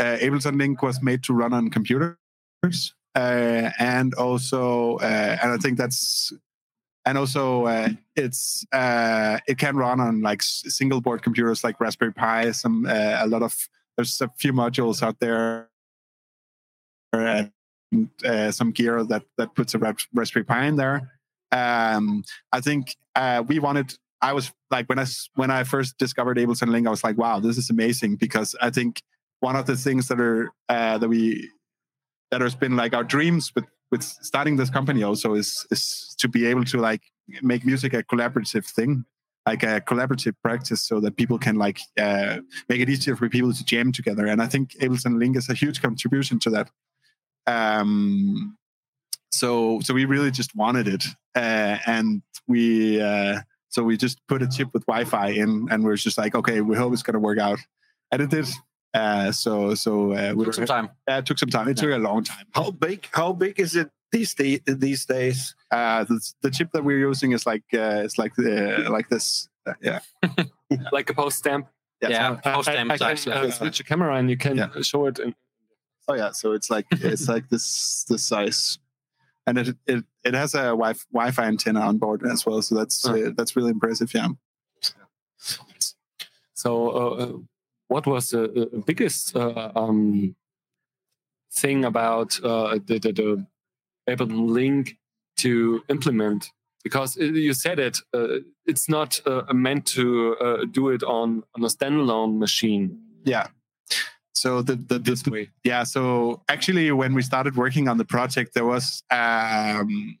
uh, 0.00 0.16
ableton 0.24 0.56
link 0.58 0.82
was 0.82 1.02
made 1.02 1.22
to 1.22 1.34
run 1.34 1.52
on 1.52 1.68
computers 1.70 2.94
uh 3.14 3.70
and 3.78 4.14
also 4.14 4.96
uh 5.02 5.36
and 5.42 5.52
i 5.52 5.56
think 5.58 5.76
that's 5.78 6.32
and 7.10 7.18
also 7.18 7.66
uh, 7.66 7.88
it's 8.14 8.64
uh 8.72 9.38
it 9.48 9.58
can 9.58 9.76
run 9.76 10.00
on 10.00 10.22
like 10.22 10.42
single 10.42 11.00
board 11.00 11.22
computers 11.22 11.64
like 11.64 11.80
raspberry 11.80 12.12
pi 12.12 12.52
some 12.52 12.86
uh, 12.86 13.16
a 13.18 13.26
lot 13.26 13.42
of 13.42 13.68
there's 13.96 14.20
a 14.20 14.28
few 14.38 14.52
modules 14.52 15.02
out 15.02 15.18
there. 15.18 15.68
And 17.12 17.50
uh, 18.24 18.52
some 18.52 18.70
gear 18.70 19.02
that 19.02 19.24
that 19.36 19.56
puts 19.56 19.74
a 19.74 19.78
raspberry 20.14 20.44
pi 20.44 20.66
in 20.66 20.76
there. 20.76 21.10
Um 21.50 22.22
i 22.52 22.60
think 22.60 22.96
uh 23.16 23.42
we 23.46 23.58
wanted 23.58 23.98
I 24.22 24.32
was 24.32 24.52
like 24.70 24.86
when 24.88 25.00
I 25.00 25.06
when 25.34 25.50
I 25.50 25.64
first 25.64 25.98
discovered 25.98 26.36
Ableton 26.36 26.68
Link, 26.68 26.86
I 26.86 26.90
was 26.90 27.02
like, 27.02 27.16
wow, 27.16 27.40
this 27.40 27.56
is 27.56 27.70
amazing 27.70 28.16
because 28.16 28.54
I 28.60 28.68
think 28.70 29.02
one 29.40 29.56
of 29.56 29.64
the 29.64 29.76
things 29.76 30.08
that 30.08 30.20
are 30.20 30.52
uh, 30.68 30.98
that 30.98 31.08
we 31.08 31.50
that 32.30 32.42
has 32.42 32.54
been 32.54 32.76
like 32.76 32.94
our 32.94 33.02
dreams 33.02 33.50
with 33.54 33.64
with 33.90 34.02
starting 34.02 34.56
this 34.56 34.70
company 34.70 35.02
also 35.02 35.34
is 35.34 35.66
is 35.70 36.14
to 36.18 36.28
be 36.28 36.46
able 36.46 36.64
to 36.64 36.78
like 36.78 37.02
make 37.42 37.64
music 37.64 37.94
a 37.94 38.02
collaborative 38.02 38.64
thing, 38.66 39.04
like 39.46 39.62
a 39.62 39.80
collaborative 39.80 40.34
practice, 40.42 40.82
so 40.82 41.00
that 41.00 41.16
people 41.16 41.38
can 41.38 41.56
like 41.56 41.80
uh, 41.98 42.38
make 42.68 42.80
it 42.80 42.88
easier 42.88 43.16
for 43.16 43.28
people 43.28 43.52
to 43.52 43.64
jam 43.64 43.92
together. 43.92 44.26
And 44.26 44.42
I 44.42 44.46
think 44.46 44.72
Ableton 44.80 45.18
Link 45.18 45.36
is 45.36 45.48
a 45.48 45.54
huge 45.54 45.80
contribution 45.82 46.38
to 46.40 46.50
that. 46.50 46.70
Um, 47.46 48.56
so 49.32 49.80
so 49.80 49.94
we 49.94 50.04
really 50.04 50.30
just 50.30 50.54
wanted 50.54 50.88
it, 50.88 51.04
uh, 51.34 51.78
and 51.86 52.22
we. 52.46 53.00
Uh, 53.00 53.40
so 53.72 53.84
we 53.84 53.96
just 53.96 54.18
put 54.26 54.42
a 54.42 54.48
chip 54.48 54.68
with 54.72 54.84
Wi-Fi 54.86 55.28
in, 55.28 55.68
and 55.70 55.84
we're 55.84 55.94
just 55.94 56.18
like, 56.18 56.34
okay, 56.34 56.60
we 56.60 56.76
hope 56.76 56.92
it's 56.92 57.04
going 57.04 57.14
to 57.14 57.20
work 57.20 57.38
out, 57.38 57.60
and 58.10 58.20
it 58.20 58.28
did. 58.28 58.46
Uh, 58.92 59.30
so 59.30 59.74
so 59.74 60.12
uh, 60.12 60.32
we 60.34 60.44
took 60.44 60.54
some 60.54 60.66
time. 60.66 60.90
Uh, 61.08 61.14
it 61.14 61.26
took 61.26 61.38
some 61.38 61.48
time. 61.50 61.68
It 61.68 61.76
took 61.76 61.90
a 61.92 61.96
long 61.98 62.24
time. 62.24 62.46
How 62.52 62.70
big? 62.70 63.08
How 63.12 63.32
big 63.32 63.60
is 63.60 63.76
it 63.76 63.88
these 64.10 64.34
day, 64.34 64.60
these 64.66 65.06
days? 65.06 65.54
Uh, 65.70 66.02
the, 66.04 66.20
the 66.42 66.50
chip 66.50 66.70
that 66.72 66.82
we're 66.82 66.98
using 66.98 67.30
is 67.32 67.46
like 67.46 67.62
uh, 67.72 68.02
it's 68.04 68.18
like 68.18 68.32
uh, 68.38 68.90
like 68.90 69.08
this. 69.08 69.48
Uh, 69.66 69.74
yeah. 69.80 70.00
Like 70.92 71.10
a 71.10 71.14
post 71.14 71.38
stamp. 71.38 71.66
Yeah, 72.00 72.38
I- 72.44 72.50
post 72.54 72.68
stamp 72.68 72.90
I 72.92 72.96
can 72.96 73.16
size, 73.16 73.26
uh, 73.26 73.50
switch 73.50 73.80
a 73.80 73.84
camera 73.84 74.14
and 74.16 74.30
you 74.30 74.36
can 74.36 74.56
Yeah. 74.56 74.68
show 74.82 75.06
it. 75.06 75.18
In, 75.18 75.34
Oh 76.08 76.14
yeah. 76.14 76.30
So 76.32 76.52
it's 76.52 76.70
like 76.70 76.86
it's 76.90 77.28
like 77.28 77.48
this 77.50 78.04
this 78.08 78.24
size, 78.24 78.78
and 79.46 79.58
it 79.58 79.76
it, 79.86 80.04
it 80.24 80.34
has 80.34 80.54
a 80.54 80.70
wi- 80.74 80.94
Wi-Fi 81.12 81.44
antenna 81.44 81.80
on 81.80 81.98
board 81.98 82.24
as 82.26 82.44
well. 82.46 82.62
So 82.62 82.74
that's 82.74 83.04
Oh. 83.06 83.14
uh, 83.14 83.30
that's 83.36 83.54
really 83.54 83.70
impressive. 83.70 84.12
Yeah. 84.14 84.28
So, 86.54 86.90
uh, 86.90 87.10
uh, 87.24 87.32
what 87.90 88.06
was 88.06 88.30
the 88.30 88.42
uh, 88.44 88.78
biggest 88.86 89.36
uh, 89.36 89.72
um, 89.74 90.36
thing 91.52 91.84
about 91.84 92.38
uh, 92.44 92.78
the, 92.86 92.98
the, 92.98 93.12
the 93.12 93.46
Ableton 94.08 94.48
Link 94.48 94.96
to 95.38 95.82
implement? 95.88 96.50
Because 96.84 97.18
uh, 97.18 97.24
you 97.24 97.52
said 97.52 97.78
it, 97.78 97.98
uh, 98.14 98.38
it's 98.64 98.88
not 98.88 99.20
uh, 99.26 99.42
meant 99.52 99.86
to 99.86 100.36
uh, 100.36 100.64
do 100.70 100.90
it 100.90 101.02
on, 101.02 101.42
on 101.56 101.64
a 101.64 101.68
standalone 101.68 102.38
machine 102.38 102.98
Yeah. 103.24 103.48
So 104.32 104.62
the 104.62 104.76
the, 104.76 104.98
the, 104.98 104.98
this 104.98 105.26
way. 105.26 105.50
yeah 105.64 105.82
so 105.84 106.42
actually 106.48 106.90
when 106.92 107.12
we 107.12 107.22
started 107.22 107.56
working 107.56 107.88
on 107.88 107.98
the 107.98 108.06
project 108.06 108.54
there 108.54 108.64
was 108.64 109.02
um 109.10 110.18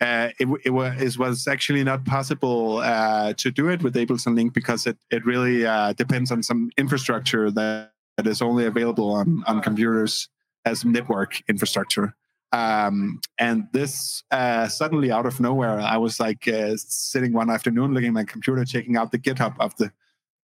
uh, 0.00 0.30
it, 0.38 0.48
it 0.64 0.70
was 0.70 1.00
it 1.00 1.18
was 1.18 1.46
actually 1.46 1.84
not 1.84 2.04
possible 2.04 2.78
uh, 2.78 3.34
to 3.34 3.50
do 3.50 3.68
it 3.68 3.82
with 3.82 3.94
Ableton 3.94 4.34
Link 4.34 4.54
because 4.54 4.86
it, 4.86 4.96
it 5.10 5.24
really 5.26 5.66
uh, 5.66 5.92
depends 5.92 6.32
on 6.32 6.42
some 6.42 6.70
infrastructure 6.78 7.50
that, 7.50 7.92
that 8.16 8.26
is 8.26 8.40
only 8.40 8.64
available 8.64 9.12
on, 9.12 9.44
on 9.46 9.60
computers 9.60 10.28
as 10.64 10.84
network 10.84 11.42
infrastructure. 11.48 12.14
Um, 12.52 13.20
and 13.38 13.68
this 13.72 14.24
uh, 14.30 14.68
suddenly 14.68 15.12
out 15.12 15.26
of 15.26 15.38
nowhere, 15.38 15.78
I 15.78 15.98
was 15.98 16.18
like 16.18 16.48
uh, 16.48 16.76
sitting 16.76 17.32
one 17.32 17.50
afternoon 17.50 17.92
looking 17.92 18.08
at 18.08 18.14
my 18.14 18.24
computer, 18.24 18.64
checking 18.64 18.96
out 18.96 19.12
the 19.12 19.18
GitHub 19.18 19.54
of 19.60 19.76
the 19.76 19.92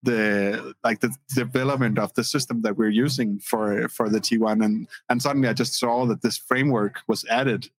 the 0.02 0.74
like 0.84 1.00
the 1.00 1.12
development 1.34 1.98
of 1.98 2.12
the 2.14 2.22
system 2.22 2.60
that 2.60 2.76
we're 2.76 2.90
using 2.90 3.38
for 3.38 3.88
for 3.88 4.10
the 4.10 4.20
T1 4.20 4.62
and 4.64 4.86
and 5.08 5.20
suddenly 5.20 5.48
I 5.48 5.54
just 5.54 5.74
saw 5.74 6.04
that 6.06 6.20
this 6.20 6.36
framework 6.36 7.00
was 7.08 7.24
added 7.24 7.70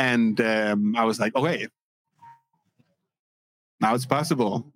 and 0.00 0.40
um 0.40 0.96
I 0.96 1.04
was 1.04 1.20
like 1.20 1.36
okay. 1.36 1.68
Now 3.80 3.94
it's 3.94 4.06
possible. 4.06 4.72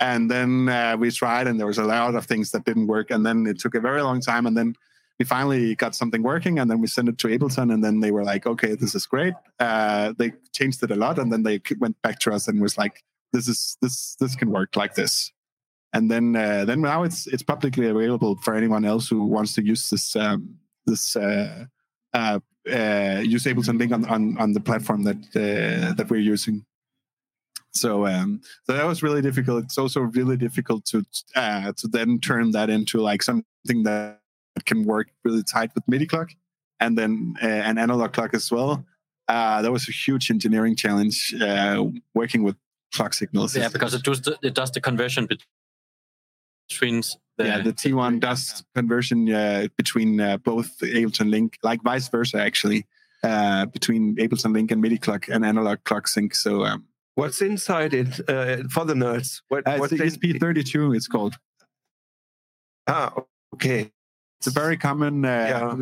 And 0.00 0.30
then 0.30 0.68
uh, 0.68 0.96
we 0.96 1.10
tried 1.10 1.48
and 1.48 1.58
there 1.58 1.66
was 1.66 1.78
a 1.78 1.84
lot 1.84 2.14
of 2.14 2.24
things 2.24 2.52
that 2.52 2.64
didn't 2.64 2.86
work. 2.86 3.10
And 3.10 3.26
then 3.26 3.46
it 3.46 3.58
took 3.58 3.74
a 3.74 3.80
very 3.80 4.02
long 4.02 4.20
time. 4.20 4.46
And 4.46 4.56
then 4.56 4.74
we 5.18 5.24
finally 5.24 5.74
got 5.74 5.96
something 5.96 6.22
working 6.22 6.60
and 6.60 6.70
then 6.70 6.80
we 6.80 6.86
sent 6.86 7.08
it 7.08 7.18
to 7.18 7.28
ableton 7.28 7.72
and 7.74 7.82
then 7.82 7.98
they 7.98 8.12
were 8.12 8.24
like 8.24 8.46
okay 8.46 8.76
this 8.76 8.94
is 8.94 9.06
great. 9.06 9.34
Uh, 9.58 10.12
they 10.16 10.32
changed 10.52 10.82
it 10.84 10.92
a 10.92 11.00
lot 11.04 11.18
and 11.18 11.32
then 11.32 11.42
they 11.42 11.60
went 11.78 12.00
back 12.02 12.20
to 12.20 12.32
us 12.32 12.46
and 12.46 12.62
was 12.62 12.78
like 12.78 13.02
this 13.32 13.48
is 13.48 13.76
this 13.82 14.16
this 14.20 14.36
can 14.36 14.50
work 14.50 14.76
like 14.76 14.94
this. 14.94 15.32
And 15.92 16.10
then 16.10 16.36
uh, 16.36 16.64
then 16.64 16.80
now 16.82 17.02
it's 17.02 17.26
it's 17.26 17.42
publicly 17.42 17.88
available 17.88 18.36
for 18.44 18.54
anyone 18.54 18.84
else 18.84 19.08
who 19.08 19.24
wants 19.24 19.54
to 19.54 19.62
use 19.64 19.90
this 19.90 20.14
um, 20.14 20.58
this 20.86 21.16
uh, 22.70 23.20
use 23.20 23.44
Ableton 23.44 23.78
link 23.78 23.92
on, 23.92 24.04
on 24.06 24.36
on 24.38 24.52
the 24.52 24.60
platform 24.60 25.04
that 25.04 25.16
uh, 25.36 25.94
that 25.94 26.06
we're 26.10 26.20
using. 26.20 26.64
So 27.72 28.06
um, 28.06 28.40
so 28.64 28.72
that 28.72 28.86
was 28.86 29.02
really 29.02 29.22
difficult. 29.22 29.64
It's 29.64 29.78
also 29.78 30.00
really 30.00 30.36
difficult 30.36 30.84
to 30.86 31.04
uh, 31.34 31.72
to 31.76 31.88
then 31.88 32.18
turn 32.18 32.50
that 32.52 32.70
into 32.70 33.00
like 33.00 33.22
something 33.22 33.82
that 33.84 34.20
can 34.64 34.84
work 34.84 35.08
really 35.24 35.42
tight 35.42 35.70
with 35.74 35.86
MIDI 35.86 36.06
clock 36.06 36.30
and 36.80 36.96
then 36.96 37.34
uh, 37.42 37.46
an 37.46 37.78
analog 37.78 38.12
clock 38.12 38.34
as 38.34 38.50
well. 38.50 38.84
Uh, 39.28 39.60
that 39.62 39.70
was 39.70 39.88
a 39.88 39.92
huge 39.92 40.30
engineering 40.30 40.74
challenge 40.74 41.34
uh, 41.40 41.84
working 42.14 42.42
with 42.42 42.56
clock 42.94 43.12
signals. 43.12 43.56
Yeah, 43.56 43.68
because 43.68 43.94
it 43.94 44.02
does 44.02 44.22
the, 44.22 44.38
it 44.42 44.54
does 44.54 44.70
the 44.70 44.80
conversion 44.80 45.26
bet- 46.68 46.78
between 46.78 47.02
the, 47.36 47.44
yeah, 47.44 47.60
the 47.60 47.72
T1 47.72 48.20
does 48.20 48.64
conversion 48.74 49.32
uh, 49.32 49.68
between 49.76 50.20
uh, 50.20 50.38
both 50.38 50.78
Ableton 50.80 51.30
Link, 51.30 51.58
like 51.62 51.82
vice 51.82 52.08
versa, 52.08 52.40
actually, 52.40 52.86
uh, 53.22 53.66
between 53.66 54.16
Ableton 54.16 54.52
Link 54.52 54.70
and 54.70 54.80
MIDI 54.80 54.98
clock 54.98 55.28
and 55.28 55.44
analog 55.44 55.78
clock 55.84 56.08
sync. 56.08 56.34
So 56.34 56.64
um, 56.64 56.84
What's 57.14 57.40
inside 57.40 57.94
it 57.94 58.20
uh, 58.28 58.68
for 58.70 58.84
the 58.84 58.94
nerds? 58.94 59.42
What, 59.48 59.66
uh, 59.66 59.72
it's 59.72 59.80
what 59.80 59.90
the 59.90 59.96
they- 59.96 60.06
ESP32, 60.06 60.96
it's 60.96 61.08
called. 61.08 61.36
Ah, 62.86 63.12
okay. 63.54 63.92
It's 64.40 64.46
a 64.46 64.50
very 64.50 64.76
common 64.76 65.24
uh, 65.24 65.28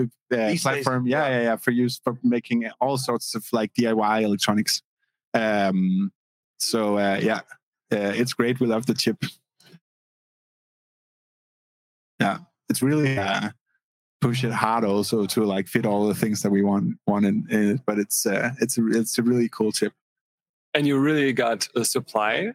uh, 0.00 0.04
days, 0.30 0.62
platform. 0.62 1.06
Yeah, 1.06 1.28
yeah, 1.28 1.42
yeah, 1.42 1.56
for 1.56 1.72
use 1.72 2.00
for 2.02 2.18
making 2.22 2.68
all 2.80 2.96
sorts 2.96 3.34
of 3.34 3.46
like 3.52 3.74
DIY 3.74 4.22
electronics. 4.22 4.82
Um, 5.34 6.10
so 6.58 6.96
uh, 6.96 7.20
yeah, 7.22 7.40
uh, 7.92 8.14
it's 8.16 8.32
great. 8.32 8.58
We 8.58 8.66
love 8.66 8.86
the 8.86 8.94
chip. 8.94 9.22
Yeah, 12.20 12.38
it's 12.68 12.82
really 12.82 13.18
uh, 13.18 13.50
push 14.20 14.44
it 14.44 14.52
hard 14.52 14.84
also 14.84 15.26
to 15.26 15.44
like 15.44 15.68
fit 15.68 15.84
all 15.86 16.06
the 16.08 16.14
things 16.14 16.42
that 16.42 16.50
we 16.50 16.62
want 16.62 16.96
want 17.06 17.26
in, 17.26 17.46
in 17.50 17.70
it. 17.76 17.80
But 17.86 17.98
it's 17.98 18.26
uh, 18.26 18.52
it's 18.60 18.78
a, 18.78 18.86
it's 18.88 19.18
a 19.18 19.22
really 19.22 19.48
cool 19.48 19.72
chip. 19.72 19.92
And 20.74 20.86
you 20.86 20.98
really 20.98 21.32
got 21.32 21.68
a 21.74 21.84
supply? 21.84 22.52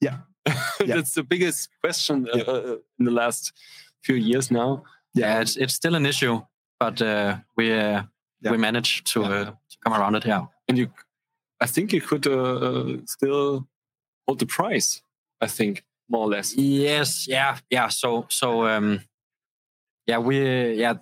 Yeah. 0.00 0.18
Yeah. 0.80 0.94
That's 0.96 1.12
the 1.14 1.22
biggest 1.24 1.68
question 1.82 2.28
uh, 2.32 2.36
Yeah. 2.36 2.42
uh, 2.44 2.76
in 2.98 3.04
the 3.04 3.10
last 3.10 3.52
few 4.04 4.14
years 4.16 4.50
now. 4.50 4.84
yeah, 5.14 5.40
it's 5.40 5.56
it's 5.56 5.74
still 5.74 5.94
an 5.94 6.06
issue, 6.06 6.40
but 6.80 7.02
uh, 7.02 7.38
we 7.56 7.72
uh, 7.72 8.02
Yeah. 8.40 8.52
we 8.52 8.56
managed 8.58 9.06
to 9.12 9.20
Yeah. 9.20 9.28
uh, 9.40 9.44
to 9.70 9.76
come 9.84 9.92
around 10.00 10.14
it. 10.16 10.24
Yeah. 10.26 10.46
And 10.68 10.78
you, 10.78 10.86
I 11.60 11.66
think 11.66 11.92
you 11.92 12.00
could 12.00 12.26
uh, 12.26 12.54
uh, 12.68 12.96
still 13.06 13.66
hold 14.26 14.38
the 14.38 14.46
price, 14.46 15.02
I 15.40 15.46
think, 15.48 15.82
more 16.08 16.22
or 16.24 16.28
less. 16.28 16.54
Yes, 16.56 17.26
yeah, 17.28 17.58
yeah. 17.70 17.88
So, 17.88 18.26
so, 18.28 18.66
um, 18.66 19.00
yeah, 20.06 20.18
we, 20.18 20.74
yeah, 20.74 20.94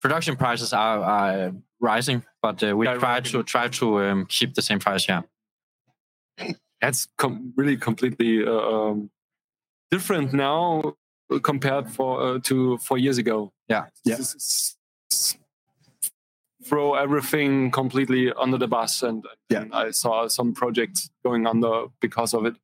production 0.00 0.36
prices 0.36 0.72
are, 0.72 0.98
are 1.00 1.52
rising, 1.80 2.22
but 2.42 2.62
uh, 2.62 2.76
we 2.76 2.86
Yeah, 2.86 2.94
try 2.94 3.18
rising. 3.18 3.32
to 3.32 3.42
try 3.42 3.68
to 3.68 4.02
um, 4.04 4.26
keep 4.26 4.54
the 4.54 4.62
same 4.62 4.78
price. 4.78 5.08
Yeah, 5.08 5.22
That's 6.80 7.06
com- 7.18 7.52
really 7.56 7.76
completely 7.76 8.44
uh, 8.46 8.52
um, 8.52 9.10
different 9.90 10.32
now 10.32 10.94
compared 11.42 11.90
for 11.90 12.20
uh, 12.22 12.38
to 12.44 12.78
four 12.78 12.98
years 12.98 13.18
ago. 13.18 13.52
Yeah. 13.68 13.86
Yeah. 14.04 14.14
S- 14.14 14.34
s- 14.36 14.76
s- 15.12 15.36
Throw 16.64 16.94
everything 16.94 17.70
completely 17.70 18.32
under 18.34 18.58
the 18.58 18.68
bus, 18.68 19.02
and, 19.02 19.24
Yeah. 19.48 19.62
and 19.62 19.74
I 19.74 19.90
saw 19.92 20.28
some 20.28 20.52
projects 20.52 21.10
going 21.24 21.46
under 21.46 21.86
because 22.00 22.34
of 22.34 22.44
it. 22.46 22.54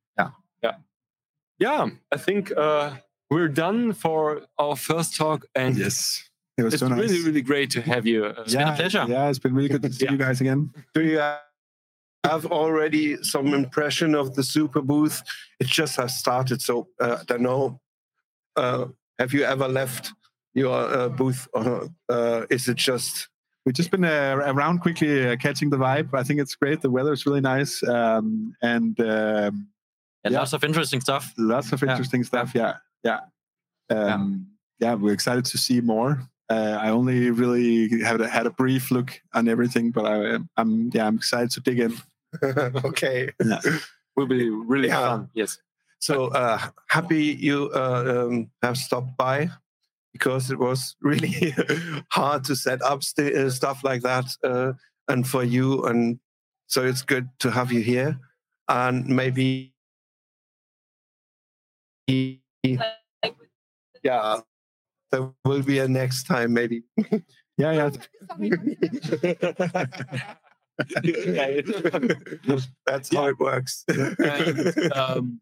Yeah. 1.59 1.69
yeah, 1.69 1.85
yeah. 1.85 1.91
I 2.11 2.17
think 2.17 2.51
uh, 2.55 2.95
we're 3.29 3.47
done 3.49 3.93
for 3.93 4.41
our 4.57 4.75
first 4.75 5.15
talk, 5.15 5.45
and 5.55 5.77
Yes. 5.77 6.23
It 6.57 6.63
was 6.63 6.73
it's 6.73 6.81
so 6.81 6.87
nice. 6.87 6.99
really, 6.99 7.23
really 7.23 7.41
great 7.43 7.69
to 7.71 7.81
have 7.81 8.07
you. 8.07 8.25
Uh, 8.25 8.43
been 8.45 8.67
a 8.67 8.75
pleasure. 8.75 9.05
Yeah, 9.07 9.29
it's 9.29 9.37
been 9.37 9.53
really 9.53 9.69
good 9.69 9.83
to 9.83 9.93
see 9.93 10.05
Yeah. 10.05 10.13
you 10.13 10.17
guys 10.17 10.41
again. 10.41 10.71
Do 10.95 11.03
you 11.03 11.19
have 12.23 12.45
already 12.47 13.21
some 13.21 13.53
impression 13.53 14.15
of 14.15 14.33
the 14.33 14.41
Superbooth? 14.41 15.21
It 15.59 15.67
just 15.67 15.97
has 15.97 16.17
started, 16.17 16.61
so 16.63 16.87
uh, 16.99 17.17
I 17.21 17.23
don't 17.25 17.41
know. 17.43 17.79
Uh, 18.55 18.85
have 19.19 19.33
you 19.33 19.43
ever 19.43 19.67
left 19.67 20.13
your 20.55 20.73
uh, 20.73 21.09
booth, 21.09 21.47
or 21.53 21.89
uh, 22.09 22.45
is 22.49 22.67
it 22.67 22.77
just? 22.77 23.29
We've 23.63 23.75
just 23.75 23.91
been 23.91 24.05
uh, 24.05 24.37
around 24.39 24.79
quickly, 24.79 25.27
uh, 25.27 25.35
catching 25.35 25.69
the 25.69 25.77
vibe. 25.77 26.09
I 26.13 26.23
think 26.23 26.39
it's 26.39 26.55
great. 26.55 26.81
The 26.81 26.89
weather 26.89 27.13
is 27.13 27.27
really 27.27 27.41
nice, 27.41 27.83
um, 27.83 28.55
and 28.63 28.99
um, 28.99 29.05
And 29.05 29.67
Yeah. 30.31 30.39
lots 30.39 30.53
of 30.53 30.63
interesting 30.63 31.01
stuff. 31.01 31.33
lots 31.37 31.71
of 31.71 31.81
Yeah. 31.81 31.91
interesting 31.91 32.23
stuff. 32.23 32.51
Yeah, 32.55 32.75
yeah, 33.03 33.19
um, 33.89 34.47
yeah. 34.79 34.93
We're 34.95 35.13
excited 35.13 35.45
to 35.45 35.57
see 35.57 35.81
more. 35.81 36.21
Uh, 36.49 36.77
I 36.79 36.89
only 36.91 37.29
really 37.31 38.01
had 38.01 38.21
a, 38.21 38.27
had 38.27 38.45
a 38.45 38.51
brief 38.51 38.89
look 38.91 39.19
on 39.33 39.47
everything, 39.49 39.91
but 39.91 40.05
I, 40.05 40.37
I'm 40.55 40.89
yeah, 40.93 41.07
I'm 41.07 41.15
excited 41.17 41.51
to 41.51 41.59
dig 41.61 41.79
in. 41.79 41.93
okay. 42.85 43.31
Yeah. 43.43 43.59
will 44.15 44.27
be 44.27 44.49
really 44.49 44.87
Yeah. 44.87 44.99
fun. 45.09 45.29
Yes. 45.33 45.57
So 45.99 46.27
uh, 46.27 46.59
happy 46.89 47.23
you 47.39 47.69
uh, 47.73 48.25
um, 48.27 48.49
have 48.61 48.77
stopped 48.77 49.17
by 49.17 49.49
because 50.13 50.51
it 50.51 50.59
was 50.59 50.95
really 51.01 51.53
hard 52.11 52.43
to 52.45 52.55
set 52.55 52.81
up 52.81 53.03
st- 53.03 53.35
uh, 53.35 53.49
stuff 53.49 53.83
like 53.83 54.01
that, 54.03 54.25
uh, 54.43 54.73
and 55.07 55.27
for 55.27 55.43
you, 55.43 55.83
and 55.85 56.19
so 56.67 56.83
it's 56.85 57.01
good 57.01 57.27
to 57.39 57.49
have 57.51 57.71
you 57.71 57.81
here, 57.81 58.19
and 58.69 59.05
maybe. 59.07 59.73
Yeah, 64.03 64.41
there 65.11 65.29
will 65.45 65.63
be 65.63 65.79
a 65.79 65.87
next 65.87 66.27
time, 66.27 66.53
maybe. 66.53 66.83
Yeah, 67.57 67.71
yeah. 67.71 67.89
That's 72.85 73.13
how 73.13 73.27
it 73.27 73.39
works. 73.39 73.83
And, 73.87 74.93
um, 74.93 75.39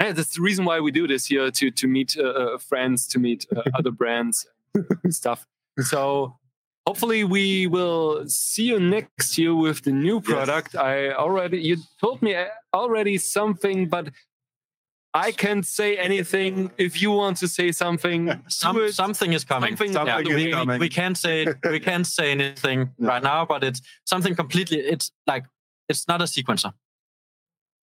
yeah, 0.00 0.12
that's 0.12 0.34
the 0.34 0.42
reason 0.42 0.64
why 0.64 0.80
we 0.80 0.90
do 0.90 1.06
this 1.06 1.26
here 1.26 1.50
to 1.50 1.70
to 1.70 1.86
meet 1.86 2.16
uh, 2.18 2.24
uh, 2.24 2.58
friends, 2.58 3.06
to 3.08 3.18
meet 3.18 3.46
uh, 3.54 3.62
other 3.74 3.90
brands, 3.90 4.46
and 5.02 5.14
stuff. 5.14 5.46
So 5.80 6.36
hopefully 6.86 7.24
we 7.24 7.66
will 7.66 8.28
see 8.28 8.64
you 8.64 8.80
next 8.80 9.38
year 9.38 9.54
with 9.54 9.82
the 9.82 9.92
new 9.92 10.20
product. 10.20 10.74
I 10.74 11.12
already 11.12 11.60
you 11.60 11.76
told 12.00 12.22
me 12.22 12.34
uh, 12.34 12.46
already 12.72 13.18
something, 13.18 13.88
but 13.88 14.10
I 15.16 15.30
can't 15.32 15.64
say 15.64 15.96
anything. 15.96 16.72
If 16.76 17.00
you 17.00 17.12
want 17.12 17.36
to 17.38 17.46
say 17.48 17.70
something, 17.72 18.42
Some, 18.48 18.76
it. 18.78 18.94
something 18.94 19.32
is 19.32 19.44
coming. 19.44 19.76
Something- 19.76 19.92
Something 19.92 20.26
is 20.26 20.34
we, 20.34 20.46
we- 20.46 20.52
coming. 20.52 20.80
we 20.80 20.88
can't 20.88 21.16
say 21.16 21.46
we 21.70 21.78
can't 21.80 22.06
say 22.06 22.32
anything 22.32 22.90
No. 22.98 23.08
right 23.08 23.22
now, 23.22 23.46
but 23.46 23.62
it's 23.62 23.80
something 24.04 24.34
completely. 24.34 24.78
It's 24.78 25.12
like 25.26 25.44
it's 25.88 26.08
not 26.08 26.20
a 26.20 26.24
sequencer. 26.24 26.72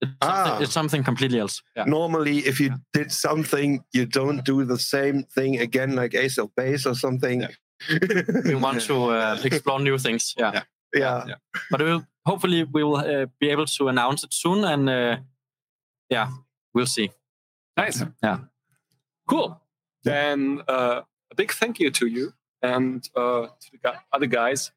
It's, 0.02 0.12
Ah. 0.22 0.44
something, 0.46 0.64
it's 0.64 0.74
something 0.74 1.04
completely 1.04 1.40
else. 1.40 1.62
Yeah. 1.76 1.86
Normally, 1.86 2.40
if 2.40 2.60
you 2.60 2.72
did 2.92 3.12
something, 3.12 3.84
you 3.94 4.06
don't 4.08 4.44
do 4.44 4.66
the 4.66 4.78
same 4.80 5.24
thing 5.24 5.60
again, 5.62 5.96
like 5.96 6.14
Ace 6.16 6.38
of 6.42 6.50
Base 6.56 6.86
or 6.90 6.96
something. 6.96 7.46
We 8.46 8.56
want 8.56 8.82
to 8.82 8.96
uh, 9.12 9.40
explore 9.44 9.80
new 9.80 9.98
things. 9.98 10.34
Yeah. 10.38 10.52
yeah. 10.94 11.26
Yeah. 11.28 11.36
But 11.72 11.82
we'll 11.82 12.04
hopefully 12.26 12.64
we 12.66 12.84
will 12.84 12.98
uh, 12.98 13.26
be 13.40 13.50
able 13.52 13.66
to 13.78 13.88
announce 13.88 14.24
it 14.26 14.34
soon, 14.34 14.64
and 14.66 14.90
uh, 14.90 15.18
yeah, 16.10 16.28
we'll 16.74 16.86
see. 16.98 17.10
Nice. 17.78 18.03
Yeah. 18.24 18.39
Cool. 19.28 19.59
Then 20.03 20.61
uh, 20.67 21.01
a 21.32 21.36
big 21.36 21.51
thank 21.51 21.80
you 21.80 21.91
to 21.91 22.07
you 22.07 22.34
and 22.61 23.07
uh, 23.15 23.47
to 23.47 23.78
the 23.84 23.93
other 24.11 24.26
guys. 24.26 24.72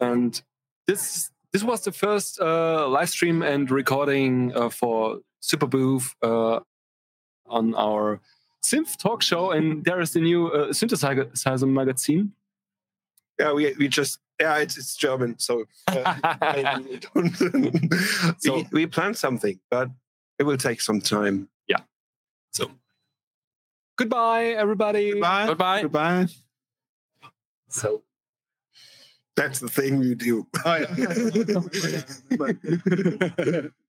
And 0.00 0.40
this 0.86 1.30
this 1.52 1.62
was 1.64 1.82
the 1.82 1.92
first 1.92 2.40
uh, 2.40 2.88
live 2.88 3.08
stream 3.10 3.42
and 3.42 3.70
recording 3.70 4.52
uh, 4.54 4.68
for 4.68 5.20
Superbooth 5.42 6.12
uh, 6.22 6.60
on 7.46 7.74
our 7.74 8.20
synth 8.62 8.96
talk 8.98 9.22
show. 9.22 9.50
And 9.52 9.84
there 9.84 10.00
is 10.00 10.12
the 10.12 10.20
new 10.20 10.48
uh, 10.48 10.68
synthesizer 10.72 11.68
magazine. 11.68 12.32
Yeah, 13.40 13.52
we, 13.52 13.72
we 13.78 13.88
just 13.88 14.18
yeah, 14.40 14.58
it's, 14.58 14.76
it's 14.76 14.94
German, 14.96 15.38
so 15.38 15.64
uh, 15.88 16.02
I- 16.22 16.80
we, 16.80 16.98
don't- 16.98 17.94
So- 18.40 18.54
we, 18.56 18.66
we 18.72 18.86
planned 18.86 19.16
something, 19.16 19.58
but 19.70 19.88
it 20.38 20.42
will 20.44 20.56
take 20.56 20.80
some 20.80 21.00
time. 21.00 21.48
So 22.58 22.70
goodbye, 23.96 24.46
everybody. 24.46 25.12
Goodbye. 25.12 25.46
Goodbye. 25.46 25.82
Goodbye. 25.82 26.26
So 27.68 28.02
That's 29.36 29.60
the 29.60 29.68
thing 29.68 30.02
you 30.02 30.14
do. 30.16 30.46
Oh, 30.64 30.76
yeah. 33.38 33.62